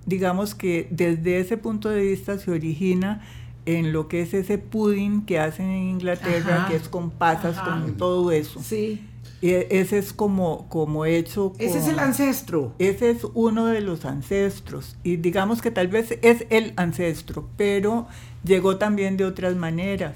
[0.06, 3.22] digamos que desde ese punto de vista se origina
[3.66, 7.58] en lo que es ese pudding que hacen en Inglaterra, Ajá, que es con pasas,
[7.58, 7.82] ajá.
[7.82, 8.60] con todo eso.
[8.64, 9.09] Sí, e-
[9.42, 11.54] ese es como, como hecho.
[11.60, 12.74] ese es el ancestro.
[12.80, 14.98] ese es uno de los ancestros.
[15.04, 18.08] Y digamos que tal vez es el ancestro, pero
[18.44, 20.16] llegó también de otras maneras.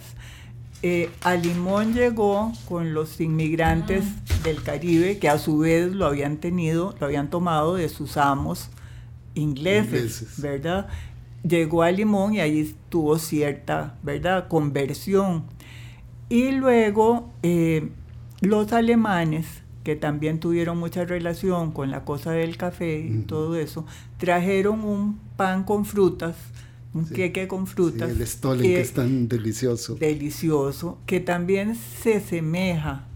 [0.85, 4.03] Eh, a Limón llegó con los inmigrantes
[4.43, 8.69] del Caribe, que a su vez lo habían tenido, lo habían tomado de sus amos
[9.33, 10.41] ingleses, Ingleses.
[10.41, 10.87] ¿verdad?
[11.47, 15.45] Llegó a Limón y ahí tuvo cierta, ¿verdad?, conversión.
[16.27, 17.89] Y luego eh,
[18.43, 19.45] los alemanes,
[19.83, 23.85] que también tuvieron mucha relación con la cosa del café y todo eso,
[24.17, 26.35] trajeron un pan con frutas,
[26.93, 27.13] un Sí.
[27.15, 28.11] queque con Sí, frutas.
[28.11, 29.95] el Stollen, que que- es tan delicioso.
[29.95, 33.07] delicioso, que también se semeja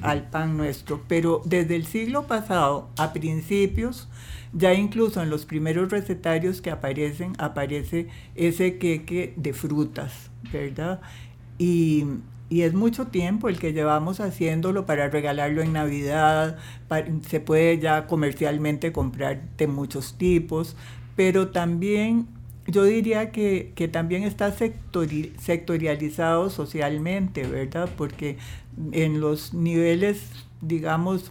[0.00, 4.08] al pan nuestro, pero desde el siglo pasado, a principios,
[4.54, 11.02] ya incluso en los primeros recetarios que aparecen, aparece ese queque de frutas, ¿verdad?
[11.58, 12.04] Y,
[12.48, 16.58] y es mucho tiempo el que llevamos haciéndolo para regalarlo en Navidad,
[17.28, 20.76] se puede ya comercialmente comprar de muchos tipos,
[21.16, 22.28] pero también
[22.66, 27.88] yo diría que, que también está sectori- sectorializado socialmente, ¿verdad?
[27.96, 28.38] Porque
[28.92, 30.30] en los niveles,
[30.60, 31.30] digamos,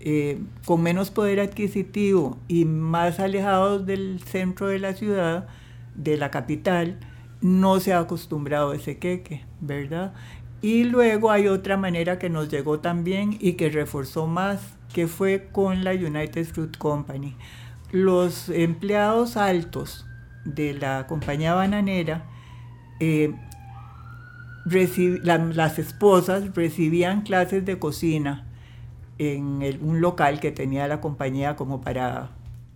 [0.00, 5.48] eh, con menos poder adquisitivo y más alejados del centro de la ciudad,
[5.94, 6.98] de la capital,
[7.42, 10.14] no se ha acostumbrado a ese queque, ¿verdad?
[10.62, 14.60] Y luego hay otra manera que nos llegó también y que reforzó más,
[14.92, 17.36] que fue con la United Fruit Company.
[17.92, 20.06] Los empleados altos
[20.44, 22.26] de la compañía bananera,
[23.00, 23.34] eh,
[24.66, 28.46] las esposas recibían clases de cocina
[29.18, 32.30] en un local que tenía la compañía como para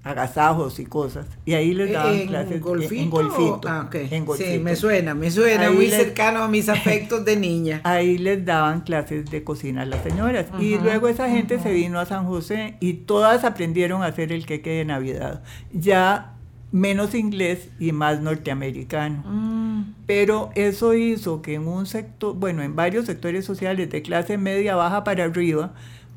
[0.05, 1.27] agasajos y cosas.
[1.47, 2.95] Y ahí les daban ¿En clases golfito?
[3.03, 3.61] en golfito.
[3.67, 4.61] Ah, en Sí, golfito.
[4.63, 7.81] me suena, me suena, Ahí muy cercano a mis afectos de niña.
[7.85, 10.47] Ahí les daban clases de cocina a las señoras.
[10.61, 14.45] y luego esa gente se vino a San José y todas aprendieron a hacer el
[14.47, 15.43] queque de Navidad.
[15.73, 16.31] Ya
[16.71, 19.23] menos inglés y más norteamericano.
[19.27, 24.37] Mm, Pero eso hizo que en un sector, bueno, en varios sectores sociales de clase
[24.39, 25.73] media baja para arriba,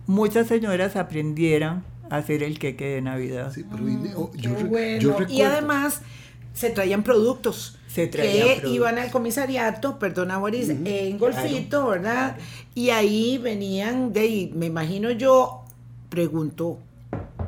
[0.07, 3.51] muchas señoras aprendieran hacer el queque de Navidad.
[3.53, 4.99] Sí, pero y- oh, qué yo, re- bueno.
[5.01, 6.01] yo y recuerdo- además
[6.53, 7.77] se traían productos.
[7.87, 8.71] Se traían que productos.
[8.75, 12.37] iban al comisariato, perdona Boris, en Golfito, ¿verdad?
[12.75, 15.63] Y ahí venían de ahí, me imagino yo,
[16.09, 16.79] pregunto,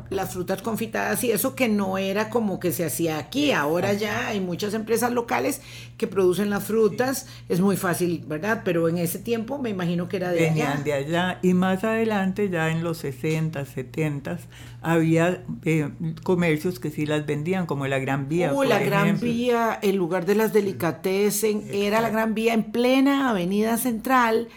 [0.09, 3.51] las frutas confitadas y eso que no era como que se hacía aquí.
[3.51, 5.61] Ahora ya hay muchas empresas locales
[5.97, 8.61] que producen las frutas, es muy fácil, ¿verdad?
[8.63, 10.83] Pero en ese tiempo me imagino que era de Venían allá.
[10.83, 11.39] de allá.
[11.41, 14.39] Y más adelante, ya en los 60, 70,
[14.81, 15.89] había eh,
[16.23, 18.51] comercios que sí las vendían, como la Gran Vía.
[18.51, 19.19] Por la Gran.
[19.19, 24.47] Vía, el lugar de las delicatessen, era la Gran Vía en plena avenida central.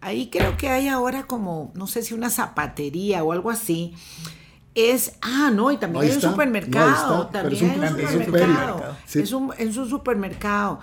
[0.00, 3.94] Ahí creo que hay ahora como, no sé si una zapatería o algo así.
[4.74, 7.24] Es, ah, no, y también hay un supermercado.
[7.24, 8.96] es también un- hay un es un supermercado.
[9.12, 10.80] Es, un, es un supermercado.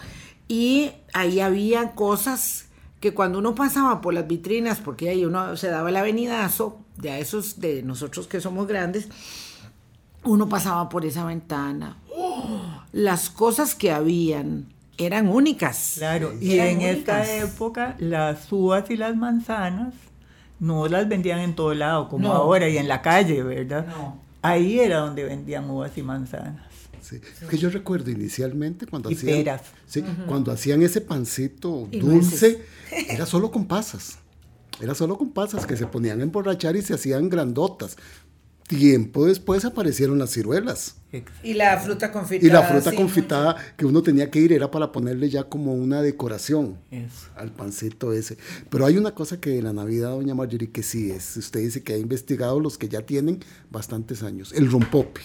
[0.47, 2.65] Y ahí había cosas
[2.99, 7.19] que cuando uno pasaba por las vitrinas, porque ahí uno se daba el avenidazo, de
[7.19, 9.07] esos de nosotros que somos grandes,
[10.23, 11.97] uno pasaba por esa ventana.
[12.15, 12.81] ¡Oh!
[12.91, 14.65] Las cosas que habían
[14.97, 15.93] eran únicas.
[15.97, 19.93] Claro, y en esta época las uvas y las manzanas
[20.59, 22.33] no las vendían en todo lado, como No.
[22.33, 23.85] ahora, y en la calle, ¿verdad?
[23.87, 24.19] No.
[24.41, 26.63] Ahí era donde vendían uvas y manzanas.
[27.01, 27.21] Sí.
[27.41, 29.61] Es que yo recuerdo inicialmente cuando Y hacían, peras.
[29.85, 32.61] sí, cuando hacían ese pancito Y dulce,
[33.09, 34.19] era solo con pasas.
[34.81, 37.97] Era solo con pasas que se ponían a emborrachar y se hacían grandotas.
[38.67, 40.97] Tiempo después aparecieron las ciruelas.
[41.41, 42.47] Y la fruta confitada.
[42.47, 42.97] Y la fruta sí.
[42.97, 46.77] confitada que uno tenía que ir era para ponerle ya como una decoración
[47.37, 48.37] al pancito ese.
[48.69, 51.37] Pero hay una cosa que en la Navidad, doña Marjorie, que sí es.
[51.37, 53.39] Usted dice que ha investigado los que ya tienen
[53.71, 54.51] bastantes años.
[54.51, 55.21] El rompope.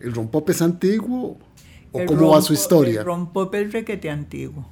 [0.00, 1.38] ¿El rompope es antiguo?
[1.92, 3.00] ¿O El cómo va su historia?
[3.00, 4.68] El rompope es requete antiguo.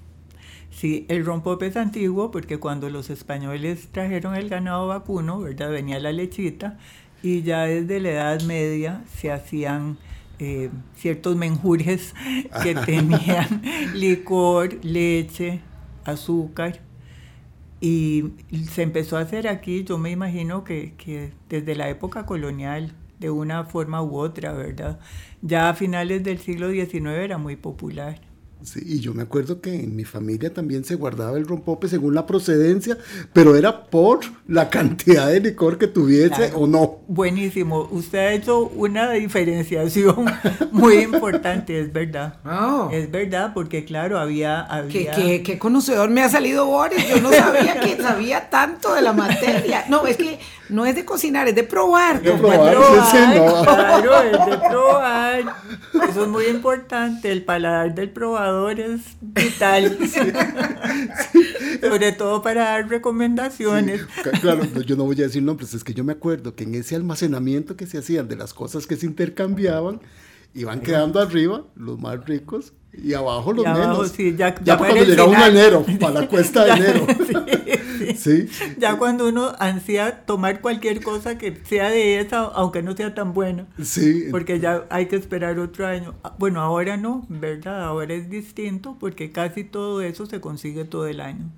[0.70, 5.70] Sí, el rompope es antiguo porque cuando los españoles trajeron el ganado vacuno, ¿verdad?
[5.70, 6.78] Venía la lechita
[7.26, 9.98] y ya desde la Edad Media se hacían
[10.38, 12.14] eh, ciertos menjurjes
[12.62, 13.62] que tenían
[13.94, 15.60] licor, leche,
[16.04, 16.78] azúcar
[17.80, 18.32] y
[18.70, 23.30] se empezó a hacer aquí, yo me imagino que, que desde la época colonial, de
[23.30, 25.00] una forma u otra, ¿verdad?
[25.42, 28.20] Ya a finales del siglo XIX era muy popular.
[28.62, 32.14] Sí, y yo me acuerdo que en mi familia también se guardaba el rompope según
[32.14, 32.98] la procedencia,
[33.32, 36.58] pero era por la cantidad de licor que tuviese Claro.
[36.58, 36.98] o no.
[37.06, 40.24] Buenísimo, usted ha hecho una diferenciación
[40.72, 42.38] muy importante, es verdad.
[42.44, 42.88] Oh.
[42.92, 44.66] Es verdad, porque claro, había...
[44.90, 47.06] ¿Qué, había qué- qué conocedor me ha salido Boris?
[47.08, 49.84] Yo no sabía que sabía tanto de la materia.
[49.88, 52.20] No, es que no es de cocinar, es de probar.
[52.22, 52.58] De probar.
[52.76, 53.62] cuando- sí, sí, no.
[53.62, 55.44] Claro, es de probar.
[56.10, 57.30] Eso es muy importante.
[57.32, 59.96] El paladar del probador es vital.
[61.80, 64.02] Sobre todo para dar recomendaciones.
[64.40, 66.96] Claro, yo no voy a decir nombres, es que yo me acuerdo que en ese
[66.96, 70.00] almacenamiento que se hacían de las cosas que se intercambiaban,
[70.54, 74.10] iban quedando arriba los más ricos y abajo los Y abajo, menos.
[74.12, 77.06] sí, ya- cuando llegaba un enero, para la cuesta de Ya, enero.
[77.26, 77.34] sí,
[78.16, 78.46] sí.
[78.48, 78.48] Sí.
[78.78, 83.32] Ya cuando uno ansía tomar cualquier cosa que sea de esa, aunque no sea tan
[83.32, 83.66] buena.
[83.82, 86.14] Sí, Porque ya hay que esperar otro año.
[86.24, 87.84] Ah, Bueno, ahora no, ¿verdad?
[87.84, 91.50] Ahora es distinto porque casi todo eso se consigue todo el año.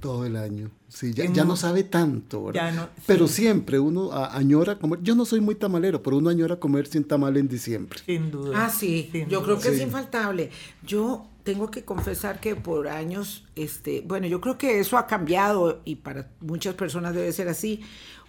[0.00, 0.70] todo el año.
[0.86, 2.70] Sí, ya, ya no sabe tanto, ¿verdad?
[2.70, 5.00] Ya no- Pero siempre uno a- añora comer.
[5.02, 7.98] Yo no soy muy tamalero, pero uno añora comer sin tamal en diciembre.
[8.06, 8.66] Sin duda.
[8.66, 9.56] Ah, sí, Sin yo duda.
[9.56, 10.50] creo que es infaltable.
[10.86, 15.80] Yo tengo que confesar que por años, este, bueno, yo creo que eso ha cambiado
[15.86, 17.80] y para muchas personas debe ser así.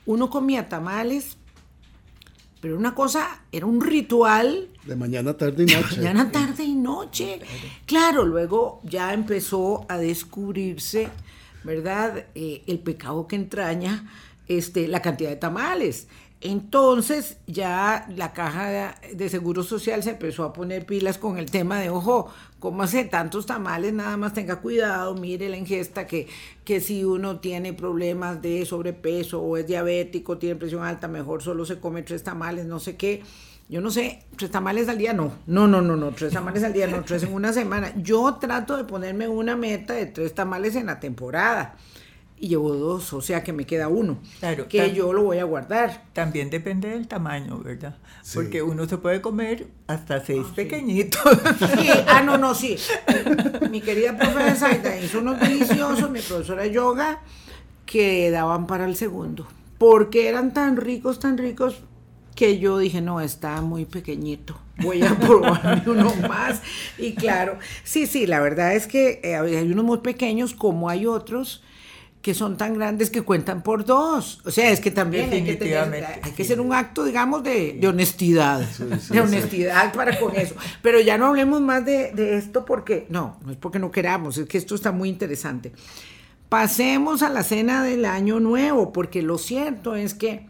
[0.06, 1.36] Uno comía tamales,
[2.62, 5.98] pero una cosa, era un ritual De mañana, tarde y noche.
[5.98, 7.42] mañana, tarde y noche.
[7.86, 11.10] Claro, luego ya empezó a descubrirse,
[11.66, 12.28] ¿verdad?
[12.36, 14.10] Eh, el pecado que entraña
[14.48, 16.08] este, la cantidad de tamales.
[16.42, 21.80] Entonces ya la caja de seguro social se empezó a poner pilas con el tema
[21.80, 22.49] de, ojo, ¿cómo
[22.82, 23.94] hace tantos tamales?
[23.94, 26.28] Nada más tenga cuidado, mire la ingesta, que,
[26.64, 31.66] que si uno tiene problemas de sobrepeso o es diabético, tiene presión alta, mejor solo
[31.66, 33.24] se come tres tamales, no sé qué.
[33.70, 35.32] Yo no sé, tres tamales al día no.
[35.46, 37.94] No, no, no, no, tres tamales al día no, tres en una semana.
[37.98, 41.78] Yo trato de ponerme una meta de tres tamales en la temporada.
[42.42, 44.18] Y llevo dos, o sea que me queda uno.
[44.40, 46.06] Claro, Que yo lo voy a guardar.
[46.14, 47.98] También depende del tamaño, ¿verdad?
[48.24, 48.36] Sí.
[48.36, 51.22] Porque uno se puede comer hasta seis pequeñitos.
[51.78, 52.78] Sí, ah, no, no, sí.
[53.70, 57.22] Mi querida profesora Zaida hizo unos deliciosos, mi profesora de yoga,
[57.86, 59.46] que daban para el segundo.
[59.78, 61.84] Porque eran tan ricos, tan ricos,
[62.36, 64.58] que yo dije, no, está muy pequeñito.
[64.78, 66.62] Voy a probarme uno más.
[66.98, 71.06] Y claro, sí, sí, la verdad es que eh, hay unos muy pequeños, como hay
[71.06, 71.64] otros
[72.22, 74.42] que son tan grandes que cuentan por dos.
[74.46, 77.44] O sea, es que también hay que, tener- Definitivamente, hay que ser un acto, digamos,
[77.44, 78.68] de, de honestidad.
[78.76, 79.18] sí, de sí.
[79.20, 80.54] honestidad para con eso.
[80.82, 84.38] Pero ya no hablemos más de, de esto porque, no, no es porque no queramos,
[84.38, 85.72] es que esto está muy interesante.
[86.50, 90.48] Pasemos a la cena del año nuevo, porque lo cierto es que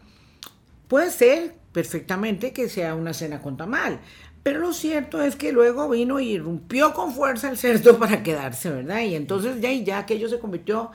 [0.88, 4.00] puede ser perfectamente que sea una cena con tamal.
[4.42, 8.70] Pero lo cierto es que luego vino y irrumpió con fuerza el cerdo para quedarse,
[8.70, 9.02] ¿verdad?
[9.02, 10.90] Y entonces ya, ya aquello se convirtió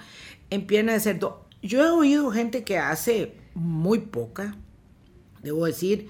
[0.49, 1.45] en pierna de cerdo.
[1.61, 4.55] Yo he oído gente que hace muy poca,
[5.41, 6.09] debo decir,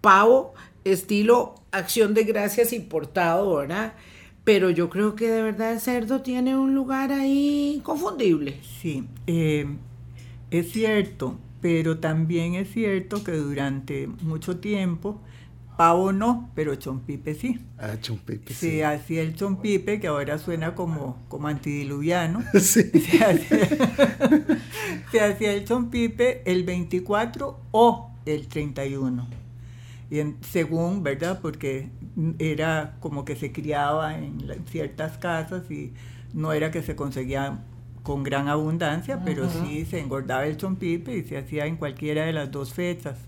[0.00, 0.54] pavo
[0.84, 3.94] estilo acción de gracias importado, ¿verdad?
[4.44, 8.60] Pero yo creo que de verdad el cerdo tiene un lugar ahí confundible.
[8.80, 9.66] Sí, eh,
[10.50, 15.20] es cierto, pero también es cierto que durante mucho tiempo
[15.76, 17.58] Pavo no, pero chompipe sí.
[17.78, 18.70] Ah, chompipe sí.
[18.70, 22.42] Se hacía el chompipe, que ahora suena como, como antidiluviano.
[22.60, 22.82] Sí.
[25.10, 29.26] Se hacía, el chompipe el 24 o el 31.
[30.10, 31.40] Y según, ¿verdad?
[31.40, 31.88] Porque
[32.38, 34.38] era como que se criaba en,
[34.70, 35.92] ciertas casas y
[36.32, 37.64] no era que se conseguía
[38.02, 42.32] con gran abundancia, pero sí se engordaba el chompipe y se hacía en cualquiera de
[42.32, 43.18] las dos fechas.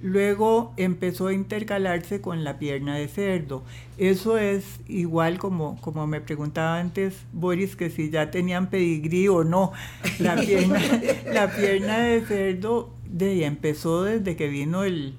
[0.00, 3.64] Luego empezó a intercalarse con la pierna de cerdo.
[3.96, 9.42] Eso es igual como, como me preguntaba antes Boris, que si ya tenían pedigrí o
[9.42, 9.72] no.
[10.20, 10.80] La pierna,
[11.32, 15.14] la pierna de cerdo de, empezó desde que vino el,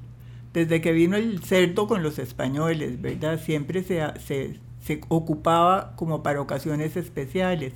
[0.53, 3.39] desde que vino el cerdo con los españoles, ¿verdad?
[3.43, 4.59] Siempre se, se,
[5.09, 7.73] ocupaba como para ocasiones especiales.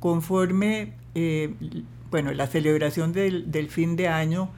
[0.00, 1.54] Conforme, eh,
[2.10, 4.50] bueno, la celebración del, del fin de año,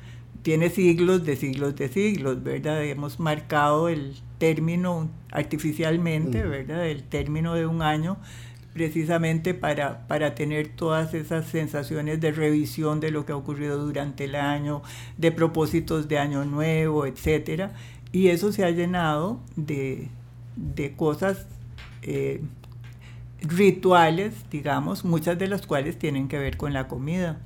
[0.42, 2.84] tiene siglos de siglos de siglos, ¿verdad?
[2.84, 6.86] Hemos marcado el término artificialmente, ¿verdad?
[6.86, 8.18] El término de un año
[8.72, 14.24] precisamente para, para tener todas esas sensaciones de revisión de lo que ha ocurrido durante
[14.24, 14.82] el año,
[15.16, 17.72] de propósitos de año nuevo, etcétera.
[18.12, 20.08] Y eso se ha llenado de,
[20.96, 21.46] cosas
[22.02, 22.40] eh,
[23.40, 27.40] rituales, digamos, muchas de las cuales tienen que ver con la comida.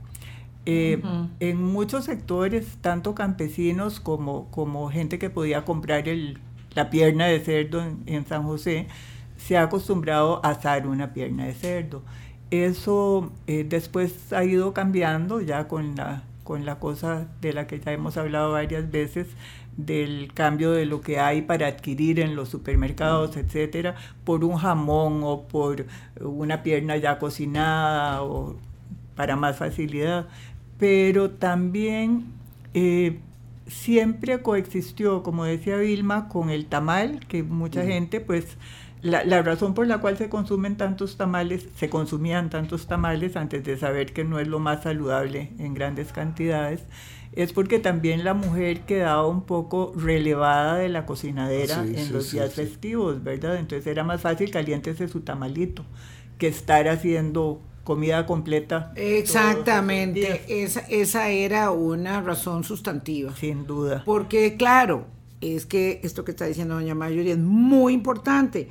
[0.64, 1.02] Eh,
[1.40, 6.38] en muchos sectores, tanto campesinos como, como gente que podía comprar el,
[6.74, 8.86] la pierna de cerdo en, San José,
[9.36, 12.02] se ha acostumbrado a asar una pierna de cerdo.
[12.50, 17.80] Eso eh, después ha ido cambiando ya con la, con la cosa de la que
[17.80, 19.28] ya hemos hablado varias veces,
[19.76, 25.22] del cambio de lo que hay para adquirir en los supermercados, etcétera, por un jamón
[25.24, 25.86] o por
[26.20, 28.56] una pierna ya cocinada o
[29.16, 30.26] para más facilidad
[30.82, 32.24] pero también
[32.74, 33.20] eh,
[33.68, 38.56] siempre coexistió, como decía Vilma, con el tamal, que mucha gente, pues,
[39.00, 43.62] la, la, razón por la cual se consumen tantos tamales, se consumían tantos tamales antes
[43.62, 46.82] de saber que no es lo más saludable en grandes cantidades,
[47.30, 52.54] es porque también la mujer quedaba un poco relevada de la cocinadera en los días
[52.54, 53.56] festivos, ¿verdad?
[53.56, 55.84] Entonces era más fácil caliéntese su tamalito
[56.38, 58.92] que estar haciendo comida completa.
[58.96, 63.34] Exactamente, esa, esa era una razón sustantiva.
[63.36, 64.02] Sin duda.
[64.04, 65.06] Porque claro,
[65.40, 68.68] es que esto que está diciendo doña Mayoría es muy importante.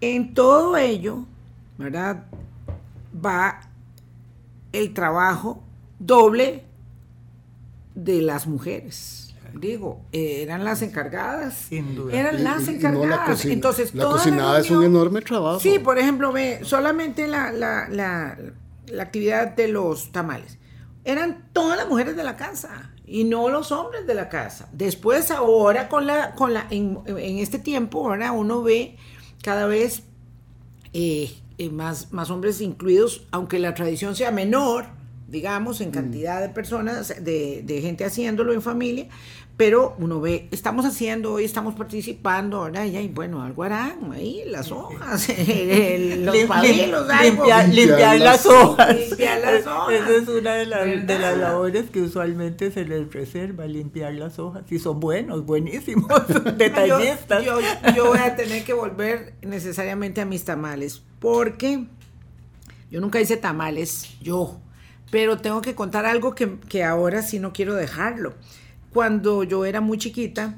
[0.00, 1.24] En todo ello,
[1.78, 2.24] ¿verdad?
[3.24, 3.60] Va
[4.72, 5.62] el trabajo
[5.98, 6.64] doble
[7.94, 11.54] de las mujeres digo, eran las encargadas.
[11.68, 12.16] Sin duda.
[12.16, 13.44] Eran las encargadas.
[13.44, 15.60] la Entonces, la cocinada es un enorme trabajo.
[15.60, 18.36] Sí, por ejemplo, ve, solamente la, la, la,
[18.86, 20.58] la, actividad de los tamales.
[21.04, 24.68] Eran todas las mujeres de la casa y no los hombres de la casa.
[24.72, 28.96] Después, ahora, con la, con la, en, en este tiempo, ahora uno ve
[29.42, 30.02] cada vez
[30.92, 34.86] eh, eh, más, más hombres incluidos, aunque la tradición sea menor,
[35.30, 35.92] digamos, en mm.
[35.92, 39.06] cantidad de personas, de, de, gente haciéndolo en familia,
[39.60, 42.86] pero uno ve, estamos haciendo hoy, estamos participando, ¿verdad?
[42.86, 45.28] Y bueno, algo harán ahí, las hojas,
[46.18, 48.98] los pabilos, limpiar, limpiar, las hojas.
[48.98, 49.94] Limpiar las hojas.
[50.00, 54.64] Esa es una de, de, las labores que usualmente se les reserva, limpiar las hojas.
[54.70, 56.08] Y son buenos, buenísimos,
[56.56, 57.44] detallistas.
[57.44, 57.58] Yo,
[57.94, 61.84] yo, voy a tener que volver necesariamente a mis tamales, porque
[62.90, 64.58] yo nunca hice tamales, yo,
[65.10, 68.34] pero tengo que contar algo que, que ahora sí no quiero dejarlo
[68.92, 70.56] cuando yo era muy chiquita,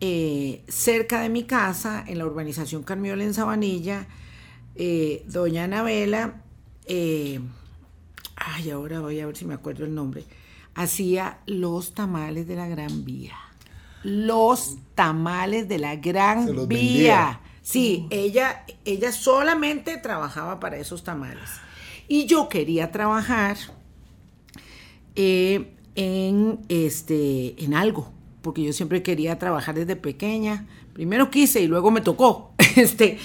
[0.00, 4.06] eh, cerca de mi casa, en la urbanización Carmiola en Sabanilla,
[4.74, 6.42] eh, doña Anabela,
[6.86, 7.40] eh,
[8.36, 10.24] ay, ahora voy a ver si me acuerdo el nombre,
[10.74, 13.36] hacía los tamales de la Gran Vía.
[14.02, 17.40] Los tamales de la Gran Vía.
[17.62, 21.50] Sí, ella, ella solamente trabajaba para esos tamales.
[22.06, 23.58] Y yo quería trabajar
[25.18, 28.10] en, este, en algo,
[28.40, 30.66] porque yo siempre quería trabajar desde pequeña.
[30.92, 32.52] Primero quise y luego me tocó.
[32.76, 33.18] Este,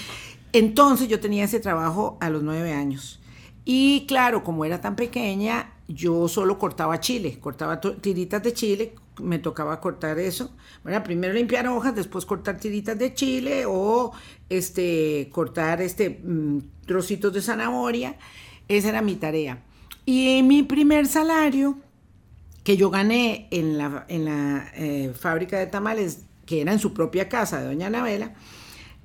[0.52, 3.20] entonces yo tenía ese trabajo a los nueve años.
[3.64, 9.38] Y claro, como era tan pequeña, yo solo cortaba chile, cortaba tiritas de chile, me
[9.38, 10.50] tocaba cortar eso.
[10.82, 14.12] Bueno, primero limpiar hojas, después cortar tiritas de chile o
[14.48, 18.16] este, cortar este, mm, trocitos de zanahoria.
[18.66, 19.62] Esa era mi tarea.
[20.04, 21.78] Y mi primer salario
[22.64, 26.92] que yo gané en la, en la eh, fábrica de tamales, que era en su
[26.92, 28.34] propia casa de Doña Anabela,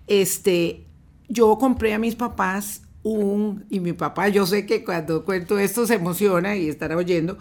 [0.07, 0.85] este,
[1.27, 5.85] yo compré a mis papás un, y mi papá, yo sé que cuando cuento esto
[5.85, 7.37] se emociona y estará oyendo,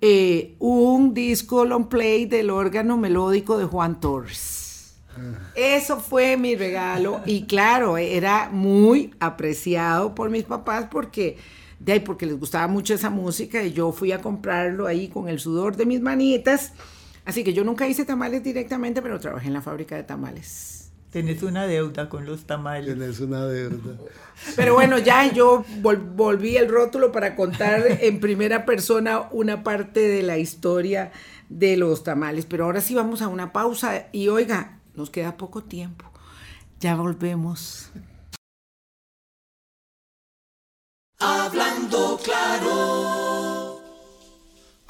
[0.00, 4.96] eh, un disco long play del órgano melódico de Juan Torres.
[5.54, 11.36] Eso fue mi regalo y claro, era muy apreciado por mis papás porque
[11.80, 15.28] de ahí porque les gustaba mucho esa música y yo fui a comprarlo ahí con
[15.28, 16.74] el sudor de mis manitas.
[17.24, 20.92] Así que yo nunca hice tamales directamente, pero trabajé en la fábrica de tamales.
[21.10, 22.96] Tenés una deuda con los tamales.
[22.96, 23.96] Tenés una deuda.
[24.54, 30.22] Pero bueno, ya yo volví el rótulo para contar en primera persona una parte de
[30.22, 31.10] la historia
[31.48, 32.46] de los tamales.
[32.46, 36.04] Pero ahora sí vamos a una pausa y oiga, nos queda poco tiempo.
[36.78, 37.90] Ya volvemos.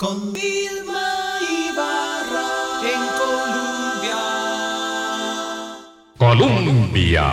[0.01, 2.48] Con Vilma Ibarra
[2.90, 4.16] en Colombia.
[6.16, 7.24] Colombia.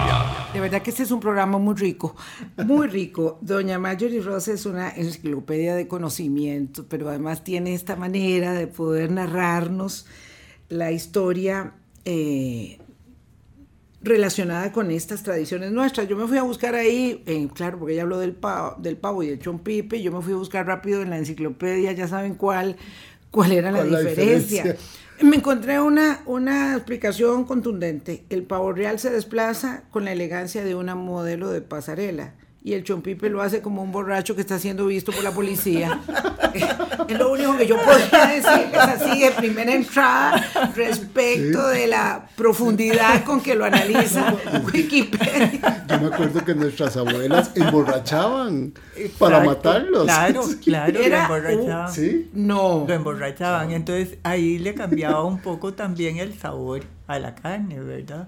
[0.52, 2.18] De verdad que este es un programa muy rico,
[2.58, 3.38] muy rico.
[3.40, 9.12] Doña Marjorie Rosa es una enciclopedia de conocimiento, pero además tiene esta manera de poder
[9.12, 10.06] narrarnos
[10.68, 12.80] la historia eh,
[14.08, 16.08] relacionada con estas tradiciones nuestras.
[16.08, 19.28] Yo me fui a buscar ahí, claro, porque ella habló del pavo, del pavo y
[19.28, 22.76] del chompipe, yo me fui a buscar rápido en la enciclopedia, ya saben cuál,
[23.32, 24.76] cuál era la diferencia.
[25.22, 28.24] Me encontré una, una explicación contundente.
[28.30, 32.34] El pavo real se desplaza con la elegancia de una modelo de pasarela
[32.64, 36.02] y el chompipe lo hace como un borracho que está siendo visto por la policía.
[37.08, 42.28] es lo único que yo podría decir, es así de primera entrada respecto de la
[42.36, 44.36] profundidad con que lo analiza
[44.74, 45.86] Wikipedia.
[45.88, 48.74] Yo me acuerdo que nuestras abuelas emborrachaban
[49.18, 50.04] para matarlos.
[50.04, 51.94] Claro, claro, lo emborrachaban.
[51.94, 52.30] ¿Sí?
[52.34, 52.86] No.
[52.88, 53.72] Lo emborrachaban.
[53.72, 58.28] Entonces ahí le cambiaba un poco también el sabor a la carne, ¿verdad?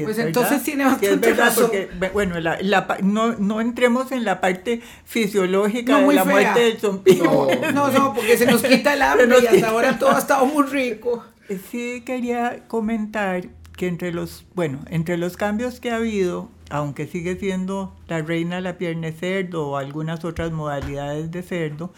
[0.00, 1.64] Pues entonces tiene bastante razón.
[1.70, 6.80] Porque, bueno, la, la, no, no, entremos en la parte fisiológica de la muerte del
[6.80, 7.48] chompijo.
[7.74, 10.64] No, no, porque se nos quita el hambre y hasta ahora todo ha estado muy
[10.64, 11.24] rico.
[11.70, 17.36] Sí quería comentar que entre los, bueno, entre los cambios que ha habido, aunque sigue
[17.36, 21.92] siendo la reina la pierna de cerdo o algunas otras modalidades de cerdo,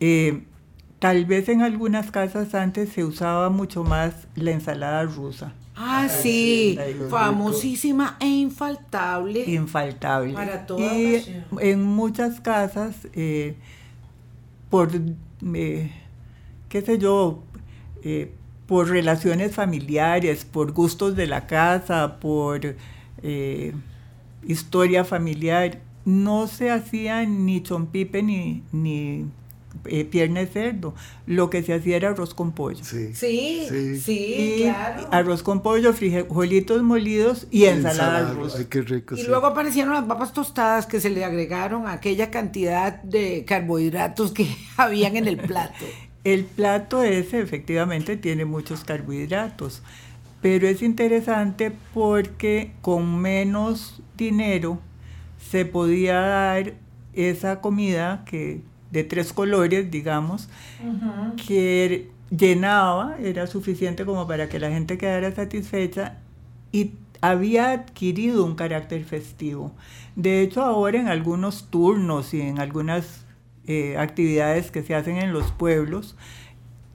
[0.00, 0.44] eh,
[0.98, 5.54] tal vez en algunas casas antes se usaba mucho más la ensalada rusa.
[5.80, 6.76] Ah, sí,
[7.08, 9.44] famosísima e infaltable.
[9.46, 10.34] Infaltable.
[10.34, 13.54] Para toda Y en muchas casas, eh,
[14.70, 14.90] por,
[15.54, 15.92] eh,
[16.68, 17.44] qué sé yo,
[18.02, 18.32] eh,
[18.66, 22.74] por relaciones familiares, por gustos de la casa, por
[24.44, 29.26] historia familiar, no se hacía ni chompipe ni, ni
[29.86, 30.94] eh, pierna de cerdo.
[31.26, 32.84] Lo que se hacía era arroz con pollo.
[32.84, 35.08] Sí, sí, sí, claro.
[35.10, 38.58] Arroz con pollo, frijolitos molidos y ensalada, rusa.
[38.58, 39.16] Ay, qué rico.
[39.16, 44.46] Y luego aparecieron las papas tostadas que se le agregaron aquella cantidad de carbohidratos que
[44.76, 45.84] habían en el plato.
[46.24, 49.82] el plato ese efectivamente tiene muchos carbohidratos,
[50.42, 54.80] pero es interesante porque con menos dinero
[55.50, 56.74] se podía dar
[57.14, 58.60] esa comida que
[58.90, 60.48] de tres colores, digamos,
[61.46, 66.18] que llenaba, era suficiente como para que la gente quedara satisfecha
[66.72, 69.72] y había adquirido un carácter festivo.
[70.16, 73.24] De hecho, ahora en algunos turnos y en algunas
[73.66, 76.16] eh, actividades que se hacen en los pueblos,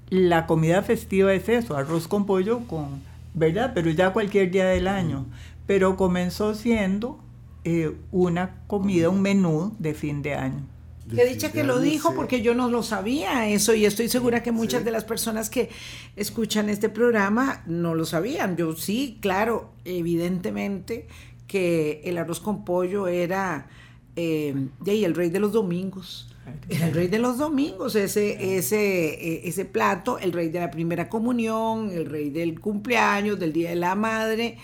[0.10, 3.02] la comida festiva es eso, arroz con pollo con,
[3.34, 3.72] ¿verdad?
[3.74, 5.26] Pero ya cualquier día del año.
[5.66, 7.20] Pero comenzó siendo
[7.64, 10.73] eh, una comida, un menú de fin de año.
[11.10, 14.52] Qué dicha que lo dijo porque yo no lo sabía eso y estoy segura que
[14.52, 15.70] muchas de las personas que
[16.16, 18.56] escuchan este programa no lo sabían.
[18.56, 21.08] Yo sí, claro, evidentemente
[21.48, 23.68] que el arroz con pollo era
[24.16, 26.30] eh, el rey de los domingos.
[26.70, 31.10] el rey de los domingos, ese, ese, e, ese plato, el rey de la primera
[31.10, 34.58] comunión, el rey del cumpleaños, del Día de la Madre.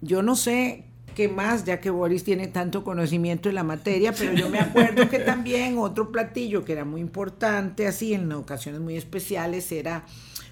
[0.00, 0.84] Yo no sé
[1.16, 5.08] qué más, ya que Boris tiene tanto conocimiento en la materia, pero yo me acuerdo
[5.08, 10.04] que también otro platillo que era muy importante, así en ocasiones muy especiales, era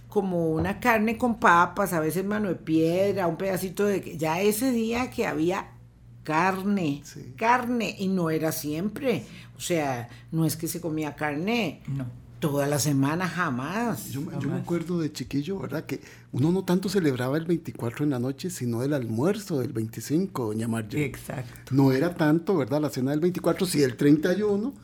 [0.08, 4.16] como una carne con papas, a veces mano de piedra, un pedacito de...
[4.16, 5.68] Ya ese día que había
[6.22, 7.34] carne, Sí.
[7.36, 9.24] carne, y no era siempre.
[9.58, 12.06] O sea, no es que se comía carne No.
[12.50, 14.10] Toda la semana, jamás.
[14.10, 15.86] Yo, me- yo me acuerdo de chiquillo, ¿verdad?
[15.86, 16.00] Que
[16.32, 20.68] uno no tanto celebraba el 24 en la noche, sino el almuerzo del 25, doña
[20.68, 21.06] Marjorie.
[21.06, 21.74] Exacto.
[21.74, 22.82] No era tanto, ¿verdad?
[22.82, 24.74] La cena del 24, sí, el 31,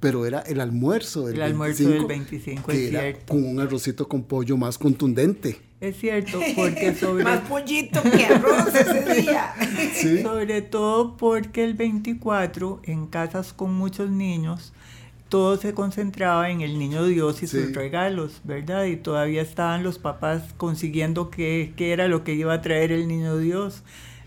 [0.00, 1.52] pero era el almuerzo del El 25.
[1.52, 3.26] almuerzo del 25, que es era cierto.
[3.34, 5.60] con un arrocito con pollo más contundente.
[5.80, 9.52] Es cierto, porque sobre, Más pollito que arroz ese día.
[9.94, 10.22] Sí.
[10.22, 14.72] sobre todo porque el 24 en casas con muchos niños
[15.32, 17.58] todo se concentraba en el niño Dios y Sí.
[17.62, 18.84] sus regalos, ¿verdad?
[18.84, 23.08] Y todavía estaban los papás consiguiendo qué, qué era lo que iba a traer el
[23.08, 23.82] niño Dios.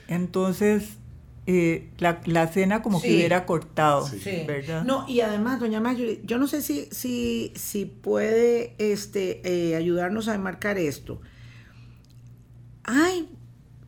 [0.08, 0.98] Entonces,
[1.46, 4.46] eh, la, la cena como que hubiera cortado, Sí.
[4.48, 4.84] ¿verdad?
[4.84, 10.28] No, y además, doña Mayuri, yo no sé si, si, si puede este, eh, ayudarnos
[10.28, 11.22] a enmarcar esto.
[12.84, 13.30] Hay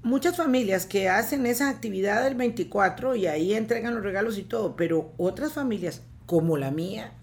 [0.04, 4.76] muchas familias que hacen esa actividad del 24 y ahí entregan los regalos y todo,
[4.76, 7.14] pero otras familias, como la mía,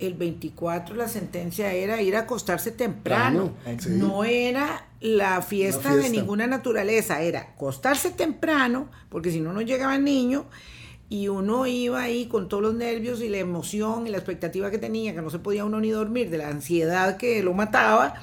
[0.00, 3.52] el 24 la sentencia era ir a acostarse temprano.
[3.78, 3.90] Sí.
[3.90, 9.60] No era la fiesta, La de ninguna naturaleza, era acostarse temprano, porque si no, no
[9.60, 10.44] llegaba el niño.
[11.08, 14.78] Y uno iba ahí con todos los nervios y la emoción y la expectativa que
[14.78, 18.14] tenía, que no se podía uno ni dormir, de la ansiedad que lo mataba.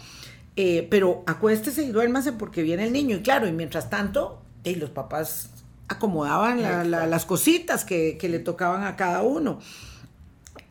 [0.62, 3.16] eh, pero acuéstese y duérmase porque viene el niño.
[3.18, 5.52] Y claro, y mientras tanto, eh, los papás
[5.88, 9.60] acomodaban la- la- las cositas que, que le tocaban a cada uno.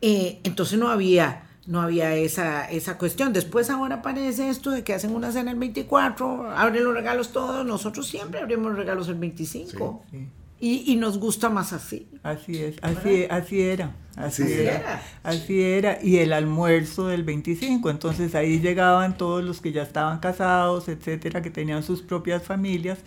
[0.01, 3.33] Eh, entonces no había, no había esa, esa cuestión.
[3.33, 7.65] Después ahora aparece esto de que hacen una cena el 24, abren los regalos todos.
[7.65, 10.03] Nosotros siempre abrimos regalos el 25.
[10.11, 10.27] Sí.
[10.61, 12.09] Y, y nos gusta más así.
[12.21, 15.03] Así es, así, así era, así Así era, era.
[15.23, 20.19] así era, y el almuerzo del 25, entonces ahí llegaban todos los que ya estaban
[20.19, 22.99] casados, etcétera, que tenían sus propias familias,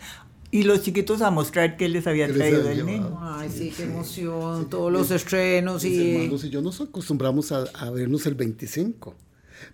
[0.53, 2.93] y los chiquitos a mostrar qué les había ¿Qué les traído el llevado?
[2.99, 3.19] niño.
[3.21, 4.63] Ay, sí, qué Sí, emoción.
[4.63, 4.69] sí.
[4.71, 6.11] Todos los estrenos Mis y...
[6.15, 9.17] hermanos y yo nos acostumbramos a, a vernos el 25.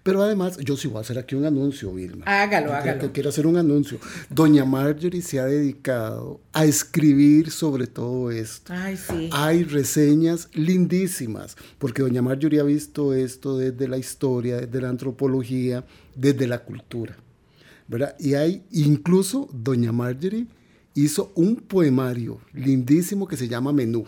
[0.03, 2.25] Pero además, yo sí voy a hacer aquí un anuncio, Vilma.
[2.27, 3.01] Hágalo, Yo hágalo.
[3.01, 3.99] que quiero hacer un anuncio.
[4.29, 8.71] Doña Marjorie se ha dedicado a escribir sobre todo esto.
[8.75, 9.31] Ay, sí.
[9.33, 15.85] Hay reseñas lindísimas, porque Doña Marjorie ha visto esto desde la historia, desde la antropología,
[16.15, 17.17] desde la cultura.
[17.89, 18.15] ¿verdad?
[18.21, 20.47] Y hay, incluso Doña Marjorie
[21.05, 24.07] hizo un poemario lindísimo que se llama Menú.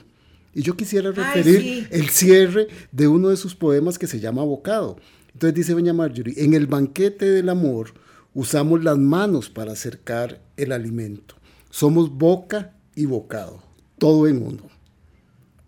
[0.55, 1.87] Y yo quisiera Ay, referir sí.
[1.91, 4.97] el cierre de uno de sus poemas que se llama Bocado.
[5.33, 7.93] Entonces dice Doña Marjorie, en el banquete del amor
[8.35, 11.37] usamos las manos para acercar el alimento.
[11.71, 13.63] Somos boca y bocado,
[13.99, 14.81] todo en uno.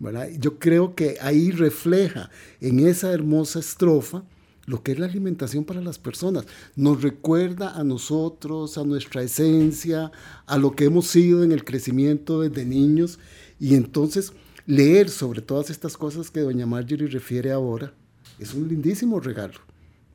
[0.02, 0.30] ¿verdad?
[0.36, 2.28] Yo creo que ahí refleja
[2.60, 4.24] en esa hermosa estrofa
[4.66, 6.46] lo que es la alimentación para las personas.
[6.76, 10.12] Nos recuerda a nosotros, a nuestra esencia,
[10.46, 13.18] a lo que hemos sido en el crecimiento desde niños.
[13.58, 14.32] Y entonces
[14.66, 17.92] leer sobre todas estas cosas que doña Marjorie refiere ahora
[18.38, 19.60] es un lindísimo regalo.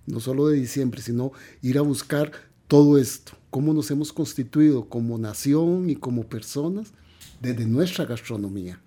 [0.06, 2.32] No solo de diciembre, sino ir a buscar
[2.68, 6.94] todo esto, cómo nos hemos constituido como nación y como personas
[7.42, 8.80] desde nuestra gastronomía.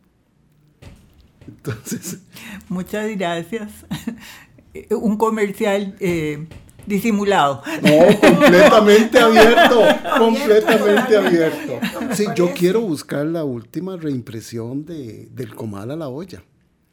[1.46, 2.18] Entonces,
[2.68, 3.72] Muchas gracias.
[4.90, 6.46] Un comercial eh,
[6.86, 7.62] disimulado.
[7.82, 9.82] no, completamente abierto,
[10.18, 11.80] completamente abierto.
[12.14, 16.42] Sí, yo quiero buscar la última reimpresión de, del comal a la olla.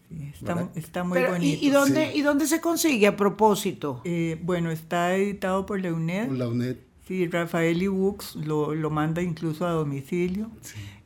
[0.09, 1.65] Sí, Está, está muy Pero, ¿y, bonito.
[1.65, 2.19] y dónde, sí.
[2.19, 4.01] ¿Y dónde se consigue a propósito?
[4.05, 6.28] Eh, bueno, está editado por la UNED.
[6.28, 6.78] Por la UNED.
[7.07, 10.49] Sí, Rafael Ibux lo, lo manda incluso a domicilio.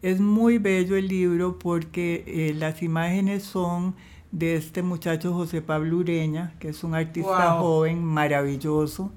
[0.02, 3.96] Es muy bello el libro porque eh, las imágenes son
[4.32, 7.62] de este muchacho José Pablo Ureña, que es un artista Wow.
[7.64, 9.12] joven maravilloso,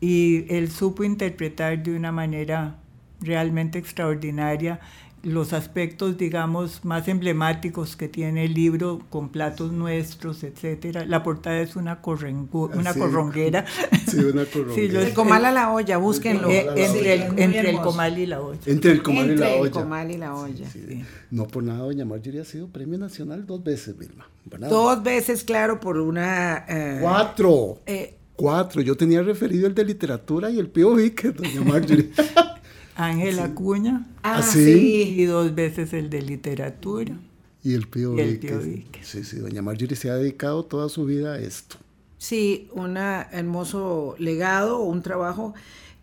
[0.00, 2.76] y él supo interpretar de una manera
[3.20, 4.80] realmente extraordinaria
[5.22, 11.04] los aspectos, digamos, más emblemáticos que tiene el libro con platos nuestros, etcétera.
[11.04, 12.98] La portada es una, correngu- una Sí.
[13.00, 13.64] corronguera.
[14.08, 14.92] Sí, una corronguera.
[14.92, 16.48] yo- El comal a la olla, búsquenlo.
[16.48, 17.26] Eh, comal a la entre olla.
[17.26, 18.58] el, entre el comal y la olla.
[18.66, 19.70] Entre el comal y la el olla.
[19.70, 20.70] comal y la olla.
[20.70, 21.04] Sí.
[21.30, 24.26] No por nada, doña Marjorie ha sido premio nacional dos veces, Vilma.
[24.68, 26.64] Dos veces, claro, por una...
[26.68, 27.78] eh, Cuatro.
[27.86, 28.80] eh, Cuatro.
[28.80, 32.10] Yo tenía referido el de literatura y el Pío Víquez, doña Marjorie.
[33.06, 35.14] Ángela Acuña ah, ¿Ah, sí.
[35.16, 37.14] y dos veces el de literatura.
[37.62, 38.50] y el Pío Y el Víquez.
[38.50, 39.06] Pío Víquez.
[39.06, 41.76] Sí, sí, doña Marjorie se ha dedicado toda su vida a esto.
[42.18, 45.54] Sí, un hermoso legado, un trabajo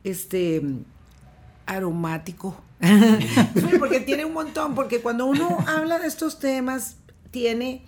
[0.03, 0.61] este
[1.65, 2.61] aromático.
[3.55, 6.97] Sí, porque tiene un montón, porque cuando uno habla de estos temas,
[7.31, 7.83] tiene,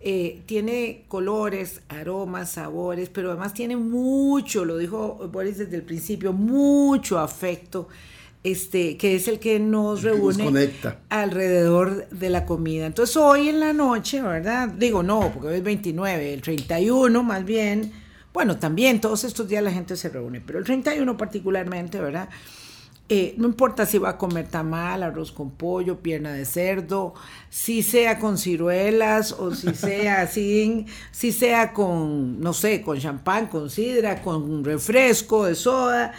[0.00, 6.32] eh, tiene colores, aromas, sabores, pero además tiene mucho, lo dijo Boris desde el principio,
[6.32, 7.88] mucho afecto
[8.44, 11.00] este, que es el que nos reúne conecta.
[11.08, 12.86] alrededor de la comida.
[12.86, 14.68] Entonces hoy en la noche, ¿verdad?
[14.68, 17.92] Digo no, porque hoy es 29, el 31 más bien,
[18.32, 22.28] bueno, también todos estos días la gente se reúne, pero el 31 particularmente, ¿verdad?
[23.10, 27.14] Eh, no importa si va a comer tamal, arroz con pollo, pierna de cerdo,
[27.48, 33.46] si sea con ciruelas o si sea sin, si sea con, no sé, con champán,
[33.46, 36.12] con sidra, con refresco de soda.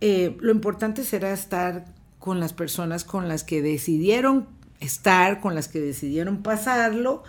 [0.00, 1.84] Eh, lo importante será estar
[2.18, 4.46] con las personas con las que decidieron
[4.80, 7.22] estar, con las que decidieron pasarlo.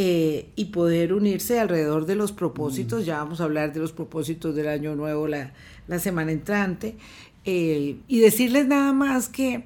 [0.00, 4.54] Eh, y poder unirse alrededor de los propósitos, ya vamos a hablar de los propósitos
[4.54, 5.52] del año nuevo la,
[5.88, 6.94] la semana entrante,
[7.44, 9.64] eh, y decirles nada más que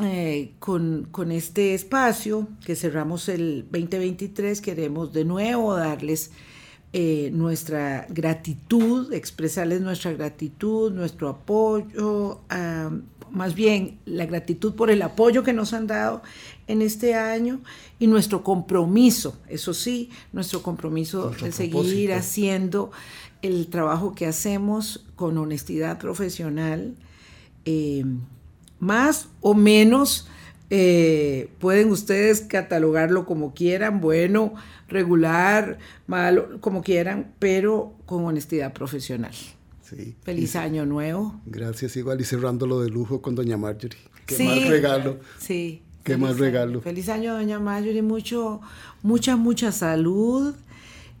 [0.00, 6.32] eh, con, con, este espacio que cerramos el 2023 queremos de nuevo darles
[6.96, 12.40] eh, nuestra gratitud, expresarles nuestra gratitud, nuestro apoyo,
[13.32, 16.22] más bien la gratitud por el apoyo que nos han dado
[16.68, 17.60] en este año
[17.98, 22.92] y nuestro compromiso, eso sí, nuestro compromiso nuestro de seguir haciendo
[23.42, 26.94] el trabajo que hacemos con honestidad profesional,
[27.64, 28.04] eh,
[28.78, 30.28] más o menos
[30.70, 34.54] eh, pueden ustedes catalogarlo como quieran, bueno,
[34.88, 39.34] regular, malo, como quieran, pero con honestidad profesional.
[39.82, 40.16] Sí.
[40.22, 41.40] Feliz año nuevo.
[41.46, 42.20] Gracias, igual.
[42.20, 43.98] Y cerrándolo de lujo con Doña Marjorie.
[44.26, 45.18] Qué sí, más regalo.
[45.38, 45.82] Sí.
[46.02, 46.80] Qué más regalo.
[46.80, 48.02] Feliz año, Doña Marjorie.
[48.02, 48.60] Mucho,
[49.02, 50.54] mucha, mucha salud.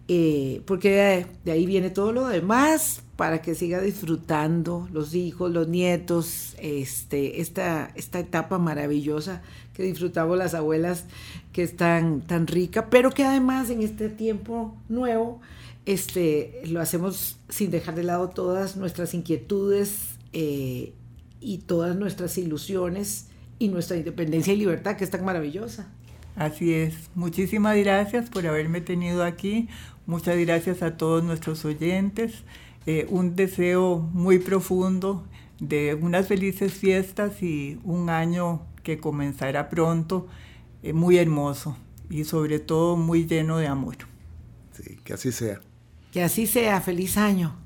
[0.06, 5.68] Eh, porque de, ahí viene todo lo demás para que siga disfrutando los hijos, los
[5.68, 9.40] nietos, este, esta, esta etapa maravillosa
[9.72, 11.04] que disfrutamos las abuelas,
[11.52, 15.40] que es tan, tan rica, pero que además en este tiempo nuevo
[15.86, 20.92] este, lo hacemos sin dejar de lado todas nuestras inquietudes eh,
[21.40, 23.28] y todas nuestras ilusiones
[23.58, 25.88] y nuestra independencia y libertad, que es tan maravillosa.
[26.36, 26.94] Así es.
[27.14, 29.68] Muchísimas gracias por haberme tenido aquí.
[30.06, 32.44] Muchas gracias a todos nuestros oyentes.
[32.86, 35.26] Eh, un deseo muy profundo
[35.58, 40.26] de unas felices fiestas y un año que comenzará pronto,
[40.82, 41.76] eh, muy hermoso
[42.10, 43.96] y sobre todo muy lleno de amor.
[44.72, 45.60] Sí, que así sea.
[46.12, 46.80] Que así sea.
[46.80, 47.63] Feliz año.